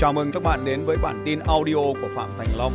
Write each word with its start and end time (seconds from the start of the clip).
Chào 0.00 0.12
mừng 0.12 0.32
các 0.32 0.42
bạn 0.42 0.60
đến 0.64 0.84
với 0.86 0.96
bản 1.02 1.22
tin 1.26 1.38
audio 1.38 1.74
của 1.74 2.08
Phạm 2.14 2.28
Thành 2.38 2.48
Long. 2.58 2.72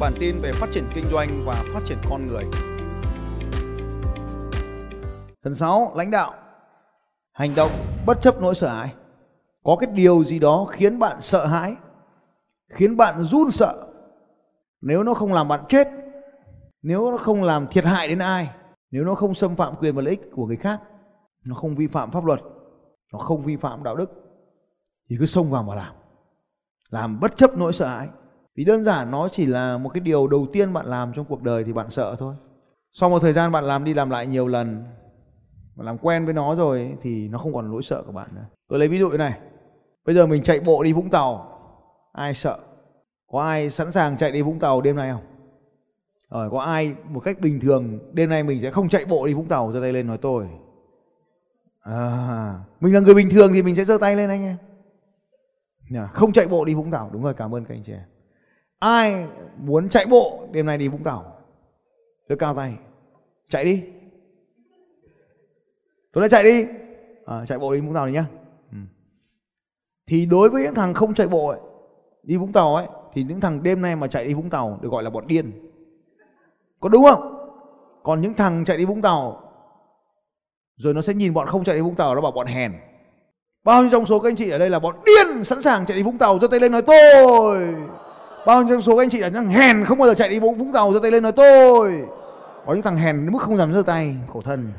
Bản 0.00 0.12
tin 0.20 0.38
về 0.42 0.52
phát 0.52 0.66
triển 0.70 0.84
kinh 0.94 1.04
doanh 1.12 1.28
và 1.44 1.64
phát 1.74 1.80
triển 1.84 1.98
con 2.10 2.26
người. 2.26 2.44
Phần 5.44 5.54
6. 5.54 5.92
Lãnh 5.96 6.10
đạo 6.10 6.34
Hành 7.32 7.54
động 7.56 7.70
bất 8.06 8.20
chấp 8.20 8.40
nỗi 8.40 8.54
sợ 8.54 8.68
hãi 8.68 8.94
Có 9.64 9.76
cái 9.80 9.90
điều 9.92 10.24
gì 10.24 10.38
đó 10.38 10.66
khiến 10.70 10.98
bạn 10.98 11.20
sợ 11.20 11.46
hãi, 11.46 11.74
Khiến 12.68 12.96
bạn 12.96 13.22
run 13.22 13.50
sợ 13.50 13.86
Nếu 14.80 15.02
nó 15.02 15.14
không 15.14 15.32
làm 15.32 15.48
bạn 15.48 15.60
chết, 15.68 15.88
Nếu 16.82 17.10
nó 17.10 17.18
không 17.18 17.42
làm 17.42 17.66
thiệt 17.66 17.84
hại 17.84 18.08
đến 18.08 18.18
ai, 18.18 18.50
Nếu 18.90 19.04
nó 19.04 19.14
không 19.14 19.34
xâm 19.34 19.56
phạm 19.56 19.76
quyền 19.76 19.94
và 19.94 20.02
lợi 20.02 20.10
ích 20.10 20.30
của 20.32 20.46
người 20.46 20.56
khác, 20.56 20.80
Nó 21.44 21.54
không 21.54 21.74
vi 21.74 21.86
phạm 21.86 22.10
pháp 22.10 22.24
luật, 22.24 22.40
Nó 23.12 23.18
không 23.18 23.42
vi 23.42 23.56
phạm 23.56 23.82
đạo 23.82 23.96
đức, 23.96 24.10
Thì 25.10 25.16
cứ 25.18 25.26
xông 25.26 25.50
vào 25.50 25.62
mà 25.62 25.74
làm 25.74 25.94
làm 26.90 27.20
bất 27.20 27.36
chấp 27.36 27.58
nỗi 27.58 27.72
sợ 27.72 27.86
hãi. 27.86 28.08
Vì 28.56 28.64
đơn 28.64 28.84
giản 28.84 29.10
nó 29.10 29.28
chỉ 29.28 29.46
là 29.46 29.78
một 29.78 29.88
cái 29.88 30.00
điều 30.00 30.26
đầu 30.26 30.46
tiên 30.52 30.72
bạn 30.72 30.86
làm 30.86 31.12
trong 31.12 31.24
cuộc 31.24 31.42
đời 31.42 31.64
thì 31.64 31.72
bạn 31.72 31.90
sợ 31.90 32.16
thôi. 32.18 32.34
Sau 32.92 33.10
một 33.10 33.18
thời 33.18 33.32
gian 33.32 33.52
bạn 33.52 33.64
làm 33.64 33.84
đi 33.84 33.94
làm 33.94 34.10
lại 34.10 34.26
nhiều 34.26 34.46
lần 34.46 34.84
và 35.76 35.84
làm 35.84 35.98
quen 35.98 36.24
với 36.24 36.34
nó 36.34 36.54
rồi 36.54 36.96
thì 37.02 37.28
nó 37.28 37.38
không 37.38 37.54
còn 37.54 37.70
nỗi 37.70 37.82
sợ 37.82 38.02
của 38.06 38.12
bạn 38.12 38.28
nữa. 38.34 38.44
Tôi 38.68 38.78
lấy 38.78 38.88
ví 38.88 38.98
dụ 38.98 39.10
này. 39.10 39.38
Bây 40.04 40.14
giờ 40.14 40.26
mình 40.26 40.42
chạy 40.42 40.60
bộ 40.60 40.82
đi 40.82 40.92
vũng 40.92 41.10
tàu. 41.10 41.58
Ai 42.12 42.34
sợ? 42.34 42.58
Có 43.32 43.42
ai 43.42 43.70
sẵn 43.70 43.92
sàng 43.92 44.16
chạy 44.16 44.32
đi 44.32 44.42
vũng 44.42 44.58
tàu 44.58 44.80
đêm 44.80 44.96
nay 44.96 45.12
không? 45.12 45.24
Rồi 46.30 46.50
có 46.50 46.60
ai 46.60 46.94
một 47.08 47.20
cách 47.20 47.40
bình 47.40 47.60
thường 47.60 47.98
đêm 48.12 48.30
nay 48.30 48.42
mình 48.42 48.60
sẽ 48.60 48.70
không 48.70 48.88
chạy 48.88 49.04
bộ 49.04 49.26
đi 49.26 49.34
vũng 49.34 49.48
tàu 49.48 49.72
giơ 49.72 49.80
tay 49.80 49.92
lên 49.92 50.06
nói 50.06 50.18
tôi. 50.18 50.48
À, 51.80 52.60
mình 52.80 52.94
là 52.94 53.00
người 53.00 53.14
bình 53.14 53.28
thường 53.30 53.52
thì 53.52 53.62
mình 53.62 53.76
sẽ 53.76 53.84
giơ 53.84 53.98
tay 54.00 54.16
lên 54.16 54.28
anh 54.28 54.42
em 54.42 54.56
không 56.12 56.32
chạy 56.32 56.48
bộ 56.48 56.64
đi 56.64 56.74
vũng 56.74 56.90
tàu. 56.90 57.10
Đúng 57.12 57.22
rồi 57.22 57.34
cảm 57.34 57.54
ơn 57.54 57.64
các 57.64 57.74
anh 57.74 57.82
chị 57.84 57.92
em. 57.92 58.02
Ai 58.78 59.26
muốn 59.56 59.88
chạy 59.88 60.06
bộ 60.06 60.48
đêm 60.52 60.66
nay 60.66 60.78
đi 60.78 60.88
vũng 60.88 61.04
tàu 61.04 61.38
tôi 62.28 62.38
cao 62.38 62.54
tay. 62.54 62.74
Chạy 63.48 63.64
đi. 63.64 63.82
Tôi 66.12 66.22
đã 66.22 66.28
chạy 66.28 66.42
đi. 66.42 66.64
À, 67.26 67.46
chạy 67.46 67.58
bộ 67.58 67.74
đi 67.74 67.80
vũng 67.80 67.94
tàu 67.94 68.06
đi 68.06 68.12
nhá. 68.12 68.26
Ừ. 68.72 68.78
thì 70.06 70.26
đối 70.26 70.50
với 70.50 70.62
những 70.62 70.74
thằng 70.74 70.94
không 70.94 71.14
chạy 71.14 71.28
bộ 71.28 71.48
ấy, 71.48 71.60
đi 72.22 72.36
vũng 72.36 72.52
tàu 72.52 72.74
ấy 72.74 72.86
thì 73.12 73.22
những 73.22 73.40
thằng 73.40 73.62
đêm 73.62 73.82
nay 73.82 73.96
mà 73.96 74.06
chạy 74.06 74.26
đi 74.26 74.34
vũng 74.34 74.50
tàu 74.50 74.78
được 74.82 74.88
gọi 74.88 75.02
là 75.02 75.10
bọn 75.10 75.26
điên. 75.26 75.72
Có 76.80 76.88
đúng 76.88 77.04
không? 77.04 77.34
Còn 78.02 78.20
những 78.20 78.34
thằng 78.34 78.64
chạy 78.64 78.76
đi 78.76 78.84
vũng 78.84 79.02
tàu 79.02 79.42
rồi 80.76 80.94
nó 80.94 81.02
sẽ 81.02 81.14
nhìn 81.14 81.34
bọn 81.34 81.46
không 81.46 81.64
chạy 81.64 81.76
đi 81.76 81.82
vũng 81.82 81.94
tàu 81.94 82.14
nó 82.14 82.20
bảo 82.20 82.32
bọn 82.32 82.46
hèn 82.46 82.72
bao 83.68 83.82
nhiêu 83.82 83.90
trong 83.90 84.06
số 84.06 84.18
các 84.18 84.28
anh 84.28 84.36
chị 84.36 84.50
ở 84.50 84.58
đây 84.58 84.70
là 84.70 84.78
bọn 84.78 84.94
điên 85.06 85.44
sẵn 85.44 85.62
sàng 85.62 85.86
chạy 85.86 85.96
đi 85.96 86.02
vũng 86.02 86.18
tàu 86.18 86.38
giơ 86.38 86.48
tay 86.48 86.60
lên 86.60 86.72
nói 86.72 86.82
tôi 86.82 87.74
bao 88.46 88.62
nhiêu 88.62 88.76
trong 88.76 88.82
số 88.82 88.96
các 88.96 89.02
anh 89.02 89.10
chị 89.10 89.18
là 89.18 89.28
những 89.28 89.48
hèn 89.48 89.84
không 89.84 89.98
bao 89.98 90.08
giờ 90.08 90.14
chạy 90.14 90.28
đi 90.28 90.40
vũng 90.40 90.72
tàu 90.72 90.92
giơ 90.92 90.98
tay 91.02 91.10
lên 91.10 91.22
nói 91.22 91.32
tôi 91.32 92.04
có 92.66 92.74
những 92.74 92.82
thằng 92.82 92.96
hèn 92.96 93.16
đến 93.16 93.32
mức 93.32 93.42
không 93.42 93.56
dám 93.56 93.74
giơ 93.74 93.82
tay, 93.82 94.16
khổ 94.28 94.40
thân 94.42 94.72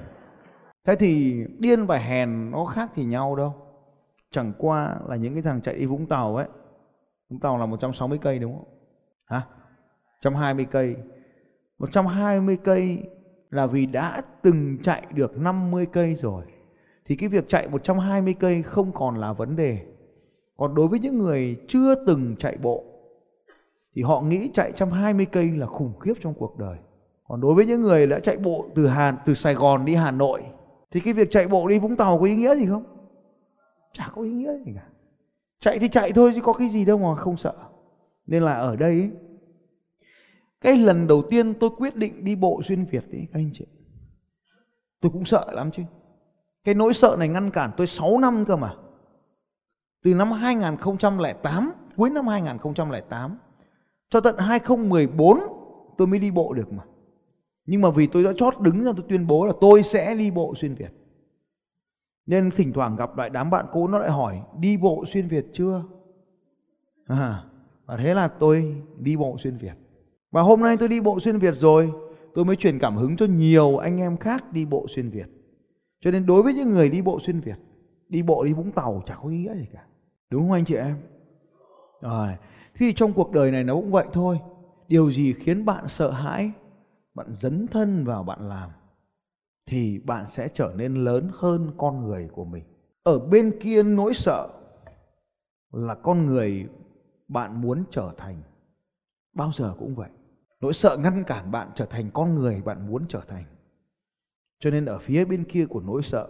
Thế 0.86 0.96
thì 0.96 1.44
điên 1.60 1.86
và 1.86 1.98
hèn 1.98 2.52
nó 2.52 2.66
khác 2.66 2.90
thì 2.96 3.06
nhau 3.06 3.36
đâu. 3.36 3.54
Chẳng 4.32 4.54
qua 4.58 4.96
là 5.08 5.16
những 5.16 5.34
cái 5.34 5.42
thằng 5.42 5.62
chạy 5.62 5.76
đi 5.76 5.86
Vũng 5.86 6.06
Tàu 6.06 6.36
ấy. 6.36 6.48
Vũng 7.30 7.40
Tàu 7.40 7.58
là 7.58 7.66
160 7.66 8.20
cây 8.22 8.40
đúng 8.40 8.54
không? 8.54 8.68
Hả? 9.26 9.42
120 10.24 10.68
cây. 10.72 10.96
120 11.80 12.58
cây 12.64 13.04
là 13.50 13.66
vì 13.66 13.86
đã 13.86 14.22
từng 14.42 14.78
chạy 14.84 15.04
được 15.12 15.38
50 15.38 15.86
cây 15.94 16.16
rồi. 16.16 16.44
Thì 17.10 17.16
cái 17.16 17.30
việc 17.30 17.50
chạy 17.50 17.68
120 17.68 18.36
cây 18.40 18.64
không 18.64 18.92
còn 18.92 19.18
là 19.18 19.34
vấn 19.34 19.56
đề. 19.56 19.80
Còn 20.58 20.76
đối 20.76 20.88
với 20.88 21.00
những 21.00 21.18
người 21.18 21.58
chưa 21.68 22.06
từng 22.06 22.36
chạy 22.40 22.58
bộ 22.58 22.84
thì 23.96 24.02
họ 24.02 24.22
nghĩ 24.22 24.50
chạy 24.54 24.70
120 24.70 25.26
cây 25.26 25.52
là 25.52 25.66
khủng 25.66 26.00
khiếp 26.00 26.14
trong 26.22 26.34
cuộc 26.34 26.58
đời. 26.58 26.78
Còn 27.28 27.42
đối 27.42 27.54
với 27.54 27.66
những 27.66 27.82
người 27.82 28.08
đã 28.08 28.20
chạy 28.20 28.38
bộ 28.38 28.66
từ 28.76 28.88
Hà 28.88 29.12
từ 29.26 29.34
Sài 29.34 29.54
Gòn 29.54 29.86
đi 29.86 29.96
Hà 29.96 30.12
Nội 30.12 30.44
thì 30.92 31.00
cái 31.00 31.14
việc 31.14 31.32
chạy 31.32 31.48
bộ 31.48 31.68
đi 31.68 31.80
Vũng 31.80 31.96
Tàu 31.96 32.20
có 32.20 32.26
ý 32.26 32.36
nghĩa 32.36 32.56
gì 32.56 32.66
không? 32.66 32.84
Chả 33.94 34.08
có 34.16 34.22
ý 34.22 34.32
nghĩa 34.32 34.54
gì 34.66 34.72
cả. 34.76 34.88
Chạy 35.60 35.80
thì 35.80 35.88
chạy 35.88 36.12
thôi 36.12 36.32
chứ 36.36 36.42
có 36.42 36.54
cái 36.54 36.70
gì 36.70 36.86
đâu 36.86 36.98
mà 36.98 37.16
không 37.16 37.38
sợ. 37.38 37.54
Nên 38.28 38.44
là 38.44 38.54
ở 38.54 38.76
đây 38.76 38.92
ấy, 38.92 39.12
cái 40.62 40.78
lần 40.78 41.08
đầu 41.08 41.24
tiên 41.30 41.54
tôi 41.54 41.70
quyết 41.78 41.96
định 41.96 42.24
đi 42.24 42.36
bộ 42.36 42.62
xuyên 42.64 42.86
Việt 42.86 43.04
ấy 43.12 43.28
các 43.34 43.40
anh 43.40 43.50
chị. 43.54 43.66
Tôi 45.02 45.12
cũng 45.12 45.26
sợ 45.26 45.52
lắm 45.52 45.72
chứ. 45.72 45.84
Cái 46.70 46.76
nỗi 46.76 46.94
sợ 46.94 47.16
này 47.20 47.28
ngăn 47.28 47.52
cản 47.52 47.72
tôi 47.78 47.88
6 47.88 48.20
năm 48.20 48.46
cơ 48.46 48.56
mà. 48.56 48.76
Từ 50.04 50.14
năm 50.14 50.32
2008, 50.32 51.72
cuối 51.96 52.10
năm 52.10 52.28
2008 52.28 53.38
cho 54.10 54.22
tận 54.22 54.38
2014 54.38 55.40
tôi 55.98 56.08
mới 56.08 56.20
đi 56.20 56.32
bộ 56.32 56.54
được 56.54 56.74
mà. 56.74 56.84
Nhưng 57.66 57.82
mà 57.82 57.90
vì 57.90 58.08
tôi 58.08 58.24
đã 58.24 58.32
chót 58.38 58.60
đứng 58.62 58.84
ra 58.84 58.92
tôi 58.98 59.06
tuyên 59.10 59.28
bố 59.28 59.46
là 59.46 59.54
tôi 59.62 59.84
sẽ 59.84 60.16
đi 60.16 60.32
bộ 60.32 60.54
xuyên 60.56 60.76
Việt. 60.76 60.92
Nên 62.26 62.52
thỉnh 62.52 62.74
thoảng 62.74 62.96
gặp 62.96 63.18
lại 63.18 63.30
đám 63.30 63.50
bạn 63.50 63.66
cũ 63.72 63.88
nó 63.88 64.00
lại 64.00 64.12
hỏi 64.12 64.42
đi 64.60 64.78
bộ 64.78 65.06
xuyên 65.08 65.28
Việt 65.28 65.46
chưa? 65.54 65.84
À, 67.08 67.44
và 67.86 67.98
thế 67.98 68.14
là 68.14 68.28
tôi 68.28 68.84
đi 69.00 69.16
bộ 69.16 69.38
xuyên 69.40 69.58
Việt. 69.58 69.76
Và 70.32 70.42
hôm 70.42 70.62
nay 70.62 70.78
tôi 70.78 70.90
đi 70.90 71.00
bộ 71.00 71.20
xuyên 71.20 71.40
Việt 71.40 71.56
rồi, 71.56 71.92
tôi 72.34 72.46
mới 72.46 72.56
truyền 72.56 72.80
cảm 72.80 72.98
hứng 72.98 73.18
cho 73.18 73.26
nhiều 73.26 73.78
anh 73.78 73.98
em 74.02 74.18
khác 74.18 74.54
đi 74.54 74.66
bộ 74.66 74.86
xuyên 74.90 75.10
Việt. 75.10 75.39
Cho 76.02 76.12
nên 76.12 76.26
đối 76.26 76.44
với 76.44 76.54
những 76.54 76.70
người 76.74 76.90
đi 76.90 77.02
bộ 77.02 77.20
xuyên 77.20 77.40
Việt, 77.40 77.58
đi 78.10 78.22
bộ 78.22 78.44
đi 78.44 78.54
Vũng 78.54 78.72
Tàu 78.72 79.04
chả 79.06 79.16
có 79.16 79.30
ý 79.30 79.38
nghĩa 79.38 79.56
gì 79.56 79.66
cả. 79.74 79.86
Đúng 80.30 80.42
không 80.42 80.52
anh 80.52 80.66
chị 80.66 80.76
em? 80.76 80.98
Rồi, 82.02 82.30
thì 82.76 82.94
trong 82.94 83.14
cuộc 83.14 83.32
đời 83.32 83.52
này 83.52 83.64
nó 83.64 83.74
cũng 83.74 83.92
vậy 83.92 84.08
thôi. 84.14 84.40
Điều 84.88 85.12
gì 85.12 85.34
khiến 85.34 85.66
bạn 85.66 85.88
sợ 85.88 86.12
hãi 86.12 86.52
bạn 87.20 87.28
dấn 87.32 87.68
thân 87.68 88.06
vào 88.06 88.24
bạn 88.24 88.50
làm 88.50 88.70
thì 89.66 90.00
bạn 90.00 90.26
sẽ 90.28 90.48
trở 90.54 90.74
nên 90.76 90.96
lớn 90.96 91.30
hơn 91.34 91.72
con 91.78 92.04
người 92.04 92.30
của 92.34 92.46
mình 92.46 92.64
ở 93.04 93.20
bên 93.20 93.60
kia 93.60 93.84
nỗi 93.84 94.14
sợ 94.14 94.48
là 95.72 95.96
con 95.96 96.26
người 96.26 96.68
bạn 97.28 97.62
muốn 97.62 97.84
trở 97.92 98.14
thành 98.18 98.42
bao 99.34 99.52
giờ 99.54 99.76
cũng 99.80 99.96
vậy 99.96 100.10
nỗi 100.62 100.74
sợ 100.74 100.98
ngăn 100.98 101.24
cản 101.24 101.52
bạn 101.52 101.72
trở 101.76 101.86
thành 101.86 102.10
con 102.14 102.36
người 102.36 102.62
bạn 102.62 102.88
muốn 102.88 103.06
trở 103.10 103.22
thành 103.28 103.44
cho 104.60 104.70
nên 104.70 104.86
ở 104.86 105.00
phía 105.00 105.26
bên 105.26 105.44
kia 105.44 105.66
của 105.66 105.82
nỗi 105.82 106.02
sợ 106.04 106.28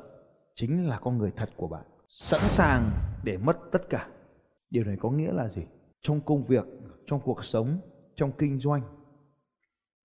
chính 0.56 0.88
là 0.88 1.00
con 1.00 1.17
người 1.17 1.31
thật 1.35 1.50
của 1.57 1.67
bạn 1.67 1.85
sẵn 2.07 2.41
sàng 2.44 2.91
để 3.23 3.38
mất 3.38 3.57
tất 3.72 3.90
cả 3.90 4.07
điều 4.69 4.84
này 4.84 4.97
có 5.00 5.09
nghĩa 5.09 5.31
là 5.31 5.50
gì 5.50 5.62
trong 6.01 6.22
công 6.22 6.44
việc 6.44 6.66
trong 7.07 7.19
cuộc 7.23 7.44
sống 7.44 7.79
trong 8.16 8.31
kinh 8.38 8.59
doanh 8.59 8.81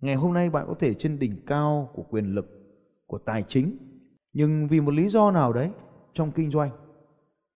Ngày 0.05 0.15
hôm 0.15 0.33
nay 0.33 0.51
bạn 0.51 0.65
có 0.69 0.75
thể 0.81 0.95
trên 0.95 1.19
đỉnh 1.19 1.47
cao 1.47 1.91
của 1.95 2.03
quyền 2.03 2.35
lực, 2.35 2.47
của 3.07 3.19
tài 3.19 3.43
chính, 3.49 3.77
nhưng 4.33 4.69
vì 4.69 4.81
một 4.81 4.95
lý 4.95 5.09
do 5.09 5.31
nào 5.31 5.53
đấy 5.53 5.71
trong 6.13 6.31
kinh 6.31 6.51
doanh, 6.51 6.71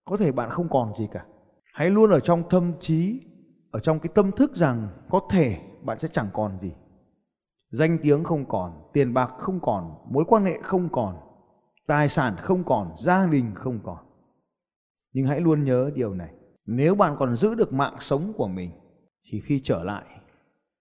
có 0.04 0.16
thể 0.16 0.32
bạn 0.32 0.50
không 0.50 0.68
còn 0.68 0.94
gì 0.94 1.08
cả. 1.12 1.24
Hãy 1.72 1.90
luôn 1.90 2.10
ở 2.10 2.20
trong 2.20 2.42
tâm 2.50 2.72
trí, 2.80 3.20
ở 3.70 3.80
trong 3.80 3.98
cái 3.98 4.10
tâm 4.14 4.32
thức 4.32 4.56
rằng 4.56 4.88
có 5.10 5.20
thể 5.30 5.58
bạn 5.82 5.98
sẽ 5.98 6.08
chẳng 6.12 6.28
còn 6.32 6.58
gì. 6.60 6.72
Danh 7.70 7.98
tiếng 8.02 8.24
không 8.24 8.48
còn, 8.48 8.90
tiền 8.92 9.14
bạc 9.14 9.30
không 9.38 9.60
còn, 9.60 9.94
mối 10.10 10.24
quan 10.28 10.44
hệ 10.44 10.58
không 10.62 10.88
còn, 10.92 11.16
tài 11.86 12.08
sản 12.08 12.36
không 12.38 12.64
còn, 12.64 12.94
gia 12.98 13.26
đình 13.26 13.54
không 13.54 13.80
còn. 13.84 14.06
Nhưng 15.12 15.26
hãy 15.26 15.40
luôn 15.40 15.64
nhớ 15.64 15.90
điều 15.94 16.14
này, 16.14 16.34
nếu 16.66 16.94
bạn 16.94 17.16
còn 17.18 17.36
giữ 17.36 17.54
được 17.54 17.72
mạng 17.72 17.96
sống 18.00 18.32
của 18.36 18.48
mình 18.48 18.70
thì 19.30 19.40
khi 19.40 19.60
trở 19.64 19.84
lại 19.84 20.04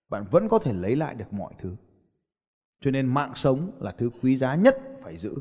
bạn 0.09 0.25
vẫn 0.31 0.49
có 0.49 0.59
thể 0.59 0.73
lấy 0.73 0.95
lại 0.95 1.15
được 1.15 1.33
mọi 1.33 1.53
thứ. 1.57 1.75
Cho 2.81 2.91
nên 2.91 3.05
mạng 3.05 3.31
sống 3.35 3.71
là 3.79 3.91
thứ 3.97 4.09
quý 4.21 4.37
giá 4.37 4.55
nhất 4.55 4.77
phải 5.03 5.17
giữ. 5.17 5.35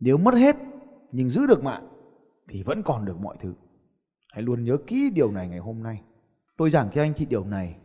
Nếu 0.00 0.18
mất 0.18 0.34
hết 0.34 0.56
nhưng 1.12 1.30
giữ 1.30 1.46
được 1.46 1.64
mạng 1.64 1.88
thì 2.48 2.62
vẫn 2.62 2.82
còn 2.82 3.04
được 3.04 3.18
mọi 3.18 3.36
thứ. 3.40 3.54
Hãy 4.28 4.42
luôn 4.42 4.64
nhớ 4.64 4.76
kỹ 4.86 5.10
điều 5.14 5.32
này 5.32 5.48
ngày 5.48 5.58
hôm 5.58 5.82
nay. 5.82 6.02
Tôi 6.56 6.70
giảng 6.70 6.90
cho 6.94 7.02
anh 7.02 7.14
chị 7.14 7.26
điều 7.26 7.44
này 7.44 7.76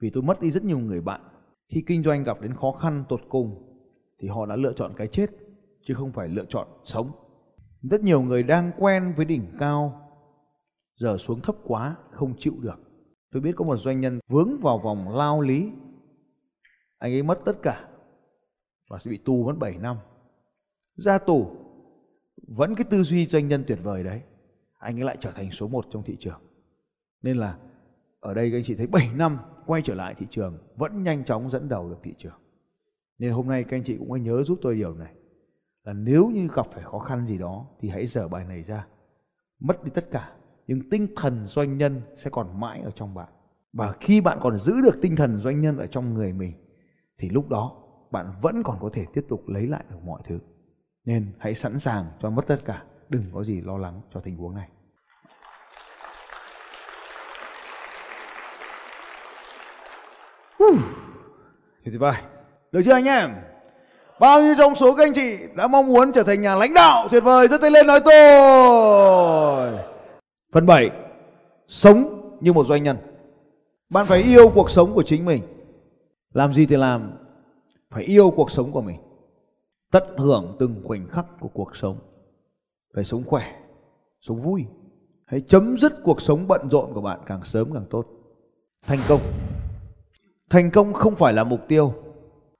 vì 0.00 0.10
tôi 0.10 0.22
mất 0.22 0.40
đi 0.40 0.50
rất 0.50 0.64
nhiều 0.64 0.78
người 0.78 1.00
bạn. 1.00 1.20
Khi 1.68 1.84
kinh 1.86 2.02
doanh 2.02 2.24
gặp 2.24 2.40
đến 2.40 2.54
khó 2.54 2.72
khăn, 2.72 3.04
tột 3.08 3.20
cùng, 3.28 3.76
thì 4.20 4.28
họ 4.28 4.46
đã 4.46 4.56
lựa 4.56 4.72
chọn 4.72 4.92
cái 4.96 5.06
chết, 5.06 5.26
chứ 5.82 5.94
không 5.94 6.12
phải 6.12 6.28
lựa 6.28 6.44
chọn 6.48 6.68
sống. 6.84 7.10
Rất 7.82 8.00
nhiều 8.00 8.22
người 8.22 8.42
đang 8.42 8.72
quen 8.78 9.14
với 9.16 9.24
đỉnh 9.24 9.46
cao, 9.58 10.10
giờ 10.96 11.16
xuống 11.16 11.40
thấp 11.40 11.56
quá, 11.64 11.96
không 12.10 12.34
chịu 12.38 12.54
được 12.60 12.84
Tôi 13.34 13.40
biết 13.40 13.52
có 13.56 13.64
một 13.64 13.76
doanh 13.76 14.00
nhân 14.00 14.20
vướng 14.28 14.60
vào 14.62 14.78
vòng 14.78 15.16
lao 15.16 15.40
lý. 15.40 15.70
Anh 16.98 17.12
ấy 17.12 17.22
mất 17.22 17.40
tất 17.44 17.62
cả 17.62 17.88
và 18.90 18.98
sẽ 18.98 19.10
bị 19.10 19.18
tù 19.24 19.44
mất 19.44 19.58
7 19.58 19.78
năm. 19.78 19.96
Ra 20.96 21.18
tù, 21.18 21.50
vẫn 22.48 22.74
cái 22.74 22.84
tư 22.90 23.02
duy 23.02 23.26
doanh 23.26 23.48
nhân 23.48 23.64
tuyệt 23.66 23.78
vời 23.82 24.04
đấy. 24.04 24.22
Anh 24.78 25.00
ấy 25.00 25.04
lại 25.04 25.16
trở 25.20 25.30
thành 25.30 25.50
số 25.50 25.68
1 25.68 25.86
trong 25.90 26.02
thị 26.02 26.16
trường. 26.20 26.40
Nên 27.22 27.36
là 27.36 27.58
ở 28.24 28.34
đây 28.34 28.50
các 28.50 28.56
anh 28.56 28.64
chị 28.64 28.74
thấy 28.74 28.86
7 28.86 29.10
năm 29.14 29.38
quay 29.66 29.82
trở 29.82 29.94
lại 29.94 30.14
thị 30.18 30.26
trường, 30.30 30.58
vẫn 30.76 31.02
nhanh 31.02 31.24
chóng 31.24 31.50
dẫn 31.50 31.68
đầu 31.68 31.88
được 31.88 31.98
thị 32.02 32.14
trường. 32.18 32.40
Nên 33.18 33.32
hôm 33.32 33.48
nay 33.48 33.64
các 33.64 33.76
anh 33.76 33.82
chị 33.84 33.96
cũng 33.98 34.12
hãy 34.12 34.20
nhớ 34.20 34.44
giúp 34.44 34.58
tôi 34.62 34.74
điều 34.74 34.94
này, 34.94 35.14
là 35.84 35.92
nếu 35.92 36.28
như 36.28 36.48
gặp 36.54 36.66
phải 36.72 36.84
khó 36.84 36.98
khăn 36.98 37.26
gì 37.26 37.38
đó 37.38 37.66
thì 37.80 37.88
hãy 37.88 38.06
dở 38.06 38.28
bài 38.28 38.44
này 38.44 38.62
ra. 38.62 38.86
Mất 39.60 39.84
đi 39.84 39.90
tất 39.94 40.10
cả, 40.10 40.32
nhưng 40.66 40.90
tinh 40.90 41.06
thần 41.16 41.46
doanh 41.46 41.78
nhân 41.78 42.00
sẽ 42.16 42.30
còn 42.30 42.60
mãi 42.60 42.80
ở 42.80 42.90
trong 42.90 43.14
bạn 43.14 43.28
và 43.72 43.94
khi 44.00 44.20
bạn 44.20 44.38
còn 44.40 44.58
giữ 44.58 44.80
được 44.82 44.98
tinh 45.02 45.16
thần 45.16 45.38
doanh 45.38 45.60
nhân 45.60 45.78
ở 45.78 45.86
trong 45.86 46.14
người 46.14 46.32
mình, 46.32 46.52
thì 47.18 47.28
lúc 47.28 47.48
đó 47.48 47.82
bạn 48.10 48.32
vẫn 48.42 48.62
còn 48.62 48.78
có 48.80 48.90
thể 48.92 49.06
tiếp 49.14 49.24
tục 49.28 49.48
lấy 49.48 49.66
lại 49.66 49.84
được 49.90 50.04
mọi 50.04 50.22
thứ 50.24 50.38
nên 51.04 51.32
hãy 51.38 51.54
sẵn 51.54 51.78
sàng 51.78 52.06
cho 52.20 52.30
mất 52.30 52.46
tất 52.46 52.64
cả, 52.64 52.84
đừng 53.08 53.22
có 53.32 53.44
gì 53.44 53.60
lo 53.60 53.78
lắng 53.78 54.00
cho 54.14 54.20
tình 54.20 54.36
huống 54.36 54.54
này 54.54 54.68
tuyệt 61.84 61.94
vời 61.98 62.14
được 62.72 62.80
chưa 62.84 62.92
anh 62.92 63.04
em? 63.04 63.30
Bao 64.20 64.42
nhiêu 64.42 64.54
trong 64.58 64.76
số 64.76 64.94
các 64.94 65.06
anh 65.06 65.14
chị 65.14 65.36
đã 65.54 65.66
mong 65.66 65.86
muốn 65.86 66.12
trở 66.12 66.22
thành 66.22 66.42
nhà 66.42 66.56
lãnh 66.56 66.74
đạo 66.74 67.08
tuyệt 67.10 67.24
vời 67.24 67.48
giơ 67.48 67.58
tay 67.58 67.70
lên 67.70 67.86
nói 67.86 68.00
tôi? 68.04 69.72
Phần 70.52 70.66
7 70.66 70.90
sống 71.68 72.30
như 72.40 72.52
một 72.52 72.66
doanh 72.66 72.82
nhân. 72.82 72.96
Bạn 73.90 74.06
phải 74.06 74.22
yêu 74.22 74.48
cuộc 74.54 74.70
sống 74.70 74.94
của 74.94 75.02
chính 75.02 75.24
mình. 75.24 75.42
Làm 76.32 76.54
gì 76.54 76.66
thì 76.66 76.76
làm. 76.76 77.12
Phải 77.90 78.04
yêu 78.04 78.30
cuộc 78.30 78.50
sống 78.50 78.72
của 78.72 78.82
mình. 78.82 78.96
Tận 79.92 80.16
hưởng 80.16 80.56
từng 80.58 80.82
khoảnh 80.84 81.08
khắc 81.08 81.26
của 81.40 81.48
cuộc 81.48 81.76
sống. 81.76 81.98
Phải 82.94 83.04
sống 83.04 83.24
khỏe, 83.26 83.52
sống 84.20 84.42
vui. 84.42 84.64
Hãy 85.26 85.40
chấm 85.40 85.76
dứt 85.78 85.92
cuộc 86.04 86.22
sống 86.22 86.48
bận 86.48 86.68
rộn 86.70 86.94
của 86.94 87.00
bạn 87.00 87.20
càng 87.26 87.44
sớm 87.44 87.72
càng 87.74 87.86
tốt. 87.90 88.06
Thành 88.86 88.98
công 89.08 89.20
thành 90.50 90.70
công 90.70 90.92
không 90.92 91.16
phải 91.16 91.32
là 91.32 91.44
mục 91.44 91.60
tiêu, 91.68 91.94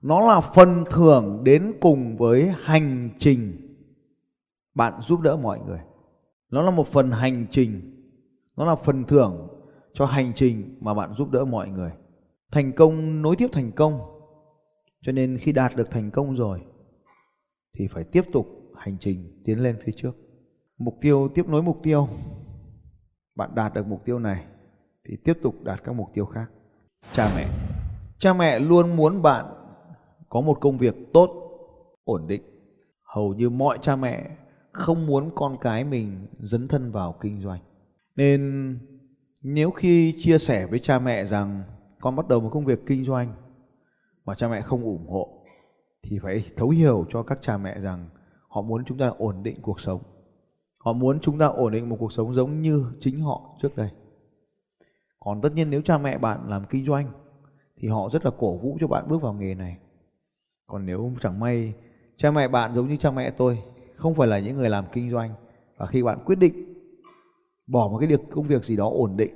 nó 0.00 0.20
là 0.20 0.40
phần 0.40 0.84
thưởng 0.90 1.40
đến 1.44 1.72
cùng 1.80 2.16
với 2.16 2.52
hành 2.62 3.10
trình. 3.18 3.60
Bạn 4.74 5.00
giúp 5.00 5.20
đỡ 5.20 5.36
mọi 5.36 5.60
người. 5.66 5.80
Nó 6.50 6.62
là 6.62 6.70
một 6.70 6.86
phần 6.86 7.10
hành 7.10 7.46
trình, 7.50 7.80
nó 8.56 8.64
là 8.64 8.74
phần 8.74 9.04
thưởng 9.04 9.48
cho 9.92 10.04
hành 10.06 10.32
trình 10.34 10.78
mà 10.80 10.94
bạn 10.94 11.14
giúp 11.14 11.30
đỡ 11.30 11.44
mọi 11.44 11.68
người. 11.68 11.92
Thành 12.52 12.72
công, 12.72 13.22
nối 13.22 13.36
tiếp 13.36 13.48
thành 13.52 13.72
công. 13.72 14.00
Cho 15.02 15.12
nên 15.12 15.38
khi 15.38 15.52
đạt 15.52 15.76
được 15.76 15.90
thành 15.90 16.10
công 16.10 16.34
rồi, 16.34 16.60
thì 17.78 17.86
phải 17.86 18.04
tiếp 18.04 18.22
tục 18.32 18.46
hành 18.76 18.96
trình 19.00 19.42
tiến 19.44 19.62
lên 19.62 19.78
phía 19.84 19.92
trước. 19.96 20.16
Mục 20.78 20.94
tiêu, 21.00 21.28
tiếp 21.34 21.48
nối 21.48 21.62
mục 21.62 21.80
tiêu. 21.82 22.08
Bạn 23.34 23.54
đạt 23.54 23.74
được 23.74 23.86
mục 23.86 24.04
tiêu 24.04 24.18
này, 24.18 24.44
thì 25.08 25.16
tiếp 25.24 25.38
tục 25.42 25.54
đạt 25.62 25.84
các 25.84 25.92
mục 25.92 26.08
tiêu 26.14 26.26
khác. 26.26 26.50
Cha 27.12 27.32
mẹ 27.36 27.63
cha 28.24 28.32
mẹ 28.32 28.58
luôn 28.58 28.96
muốn 28.96 29.22
bạn 29.22 29.46
có 30.28 30.40
một 30.40 30.60
công 30.60 30.78
việc 30.78 30.94
tốt, 31.12 31.30
ổn 32.04 32.26
định. 32.26 32.42
Hầu 33.02 33.34
như 33.34 33.50
mọi 33.50 33.78
cha 33.82 33.96
mẹ 33.96 34.30
không 34.72 35.06
muốn 35.06 35.30
con 35.34 35.56
cái 35.60 35.84
mình 35.84 36.26
dấn 36.38 36.68
thân 36.68 36.90
vào 36.90 37.14
kinh 37.20 37.40
doanh. 37.40 37.60
Nên 38.16 38.78
nếu 39.42 39.70
khi 39.70 40.14
chia 40.18 40.38
sẻ 40.38 40.66
với 40.66 40.78
cha 40.78 40.98
mẹ 40.98 41.24
rằng 41.24 41.62
con 42.00 42.16
bắt 42.16 42.28
đầu 42.28 42.40
một 42.40 42.50
công 42.52 42.64
việc 42.64 42.86
kinh 42.86 43.04
doanh 43.04 43.34
mà 44.24 44.34
cha 44.34 44.48
mẹ 44.48 44.60
không 44.60 44.82
ủng 44.82 45.08
hộ, 45.08 45.44
thì 46.02 46.18
phải 46.18 46.44
thấu 46.56 46.68
hiểu 46.68 47.04
cho 47.08 47.22
các 47.22 47.38
cha 47.42 47.58
mẹ 47.58 47.80
rằng 47.80 48.08
họ 48.48 48.62
muốn 48.62 48.84
chúng 48.84 48.98
ta 48.98 49.06
ổn 49.18 49.42
định 49.42 49.56
cuộc 49.62 49.80
sống. 49.80 50.02
Họ 50.78 50.92
muốn 50.92 51.20
chúng 51.20 51.38
ta 51.38 51.46
ổn 51.46 51.72
định 51.72 51.88
một 51.88 51.96
cuộc 52.00 52.12
sống 52.12 52.34
giống 52.34 52.62
như 52.62 52.84
chính 53.00 53.20
họ 53.20 53.56
trước 53.60 53.76
đây. 53.76 53.90
Còn 55.18 55.40
tất 55.40 55.54
nhiên 55.54 55.70
nếu 55.70 55.82
cha 55.82 55.98
mẹ 55.98 56.18
bạn 56.18 56.48
làm 56.48 56.64
kinh 56.70 56.84
doanh 56.84 57.06
thì 57.76 57.88
họ 57.88 58.08
rất 58.12 58.24
là 58.24 58.30
cổ 58.38 58.58
vũ 58.58 58.76
cho 58.80 58.86
bạn 58.86 59.08
bước 59.08 59.22
vào 59.22 59.32
nghề 59.32 59.54
này. 59.54 59.78
Còn 60.66 60.86
nếu 60.86 61.12
chẳng 61.20 61.40
may 61.40 61.74
cha 62.16 62.30
mẹ 62.30 62.48
bạn 62.48 62.74
giống 62.74 62.88
như 62.88 62.96
cha 62.96 63.10
mẹ 63.10 63.30
tôi, 63.30 63.62
không 63.94 64.14
phải 64.14 64.28
là 64.28 64.38
những 64.38 64.56
người 64.56 64.70
làm 64.70 64.84
kinh 64.92 65.10
doanh, 65.10 65.34
và 65.76 65.86
khi 65.86 66.02
bạn 66.02 66.18
quyết 66.24 66.38
định 66.38 66.74
bỏ 67.66 67.88
một 67.88 67.98
cái 67.98 68.08
việc, 68.08 68.20
công 68.30 68.46
việc 68.46 68.64
gì 68.64 68.76
đó 68.76 68.90
ổn 68.90 69.16
định 69.16 69.34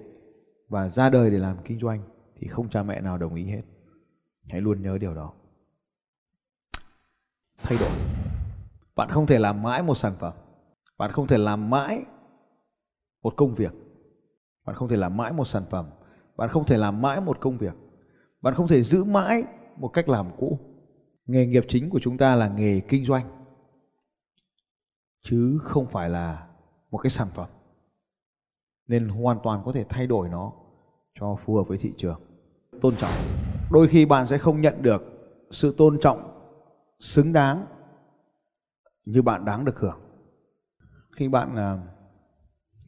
và 0.68 0.88
ra 0.88 1.10
đời 1.10 1.30
để 1.30 1.38
làm 1.38 1.56
kinh 1.64 1.78
doanh 1.78 2.02
thì 2.36 2.46
không 2.46 2.68
cha 2.68 2.82
mẹ 2.82 3.00
nào 3.00 3.18
đồng 3.18 3.34
ý 3.34 3.44
hết. 3.44 3.62
Hãy 4.48 4.60
luôn 4.60 4.82
nhớ 4.82 4.98
điều 4.98 5.14
đó. 5.14 5.32
Thay 7.62 7.78
đổi. 7.80 7.90
Bạn 8.96 9.10
không 9.10 9.26
thể 9.26 9.38
làm 9.38 9.62
mãi 9.62 9.82
một 9.82 9.94
sản 9.94 10.14
phẩm. 10.18 10.32
Bạn 10.98 11.12
không 11.12 11.26
thể 11.26 11.38
làm 11.38 11.70
mãi 11.70 12.04
một 13.22 13.36
công 13.36 13.54
việc. 13.54 13.72
Bạn 14.64 14.76
không 14.76 14.88
thể 14.88 14.96
làm 14.96 15.16
mãi 15.16 15.32
một 15.32 15.44
sản 15.44 15.62
phẩm. 15.70 15.90
Bạn 16.36 16.48
không 16.48 16.64
thể 16.64 16.76
làm 16.76 17.02
mãi 17.02 17.20
một 17.20 17.40
công 17.40 17.58
việc 17.58 17.74
bạn 18.42 18.54
không 18.54 18.68
thể 18.68 18.82
giữ 18.82 19.04
mãi 19.04 19.44
một 19.76 19.88
cách 19.88 20.08
làm 20.08 20.30
cũ. 20.38 20.58
Nghề 21.26 21.46
nghiệp 21.46 21.64
chính 21.68 21.90
của 21.90 22.00
chúng 22.02 22.18
ta 22.18 22.34
là 22.34 22.48
nghề 22.48 22.80
kinh 22.80 23.04
doanh 23.04 23.38
chứ 25.22 25.58
không 25.62 25.86
phải 25.86 26.10
là 26.10 26.48
một 26.90 26.98
cái 26.98 27.10
sản 27.10 27.28
phẩm. 27.34 27.48
Nên 28.86 29.08
hoàn 29.08 29.38
toàn 29.42 29.62
có 29.64 29.72
thể 29.72 29.84
thay 29.88 30.06
đổi 30.06 30.28
nó 30.28 30.52
cho 31.20 31.36
phù 31.44 31.56
hợp 31.56 31.68
với 31.68 31.78
thị 31.78 31.92
trường. 31.96 32.20
Tôn 32.80 32.96
trọng. 32.96 33.12
Đôi 33.70 33.88
khi 33.88 34.06
bạn 34.06 34.26
sẽ 34.26 34.38
không 34.38 34.60
nhận 34.60 34.82
được 34.82 35.02
sự 35.50 35.74
tôn 35.78 35.98
trọng 36.00 36.40
xứng 37.00 37.32
đáng 37.32 37.66
như 39.04 39.22
bạn 39.22 39.44
đáng 39.44 39.64
được 39.64 39.78
hưởng. 39.78 40.00
Khi 41.12 41.28
bạn 41.28 41.54
uh, 41.54 41.80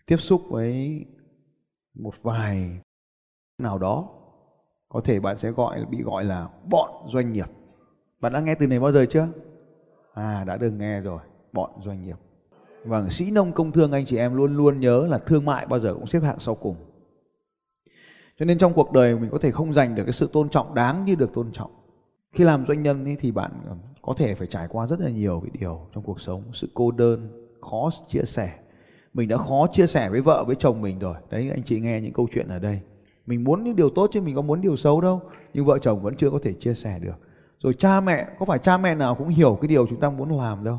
tiếp 0.07 0.17
xúc 0.17 0.43
với 0.51 1.05
một 1.95 2.15
vài 2.23 2.81
nào 3.59 3.79
đó 3.79 4.20
có 4.93 5.01
thể 5.05 5.21
bạn 5.21 5.37
sẽ 5.37 5.51
gọi, 5.51 5.85
bị 5.91 6.03
gọi 6.03 6.25
là 6.25 6.49
bọn 6.71 6.91
doanh 7.09 7.33
nghiệp. 7.33 7.47
Bạn 8.21 8.33
đã 8.33 8.41
nghe 8.41 8.55
từ 8.55 8.67
này 8.67 8.81
bao 8.81 8.93
giờ 8.93 9.07
chưa? 9.11 9.29
À 10.15 10.45
đã 10.45 10.57
được 10.57 10.71
nghe 10.71 11.01
rồi. 11.01 11.21
Bọn 11.53 11.71
doanh 11.85 12.03
nghiệp. 12.03 12.17
Vâng 12.85 13.11
sĩ 13.11 13.31
nông 13.31 13.53
công 13.53 13.73
thương, 13.73 13.93
anh 13.93 14.07
chị 14.07 14.17
em 14.17 14.37
luôn 14.37 14.57
luôn 14.57 14.81
nhớ 14.81 15.07
là 15.07 15.19
thương 15.19 15.45
mại 15.45 15.67
bao 15.67 15.81
giờ 15.81 15.95
cũng 15.95 16.07
xếp 16.07 16.21
hạng 16.23 16.39
sau 16.39 16.55
cùng. 16.55 16.77
Cho 18.39 18.47
nên 18.47 18.59
trong 18.59 18.73
cuộc 18.73 18.93
đời 18.93 19.19
mình 19.19 19.31
có 19.31 19.39
thể 19.39 19.51
không 19.51 19.75
giành 19.75 19.95
được 19.95 20.05
cái 20.05 20.13
sự 20.13 20.31
tôn 20.33 20.49
trọng 20.49 20.75
đáng 20.75 21.05
như 21.05 21.15
được 21.15 21.33
tôn 21.33 21.53
trọng. 21.53 21.71
Khi 22.33 22.45
làm 22.45 22.67
doanh 22.67 22.83
nhân 22.83 23.05
ấy 23.05 23.17
thì 23.21 23.31
bạn 23.31 23.51
ờ, 23.69 23.77
có 24.03 24.15
thể 24.17 24.35
phải 24.35 24.47
trải 24.47 24.69
qua 24.69 24.87
rất 24.87 25.01
là 25.01 25.11
nhiều 25.11 25.41
cái 25.41 25.51
điều 25.61 25.81
trong 25.95 26.05
cuộc 26.05 26.21
sống. 26.21 26.43
Sự 26.53 26.69
cô 26.75 26.91
đơn, 26.91 27.47
khó 27.61 27.91
chia 28.09 28.23
sẻ. 28.25 28.53
Mình 29.15 29.29
đã 29.29 29.37
khó 29.37 29.67
chia 29.73 29.87
sẻ 29.87 30.11
với 30.11 30.21
vợ, 30.21 30.45
với 30.47 30.57
chồng 30.57 30.81
mình 30.81 30.99
rồi. 30.99 31.15
Đấy, 31.31 31.51
anh 31.51 31.63
chị 31.63 31.81
nghe 31.81 32.01
những 32.01 32.13
câu 32.13 32.29
chuyện 32.33 32.49
ở 32.49 32.59
đây 32.59 32.81
mình 33.31 33.45
muốn 33.45 33.65
những 33.65 33.77
điều 33.77 33.91
tốt 33.91 34.11
chứ 34.13 34.21
mình 34.21 34.35
có 34.35 34.43
muốn 34.43 34.61
điều 34.61 34.77
xấu 34.77 35.01
đâu. 35.01 35.23
Nhưng 35.55 35.65
vợ 35.65 35.79
chồng 35.79 36.03
vẫn 36.03 36.17
chưa 36.17 36.31
có 36.31 36.39
thể 36.43 36.53
chia 36.53 36.75
sẻ 36.75 36.99
được. 36.99 37.15
Rồi 37.59 37.75
cha 37.75 38.01
mẹ, 38.01 38.29
có 38.39 38.47
phải 38.47 38.59
cha 38.59 38.79
mẹ 38.79 38.95
nào 38.95 39.15
cũng 39.15 39.29
hiểu 39.29 39.59
cái 39.61 39.69
điều 39.69 39.87
chúng 39.87 40.01
ta 40.01 40.11
muốn 40.11 40.33
làm 40.33 40.65
đâu? 40.65 40.79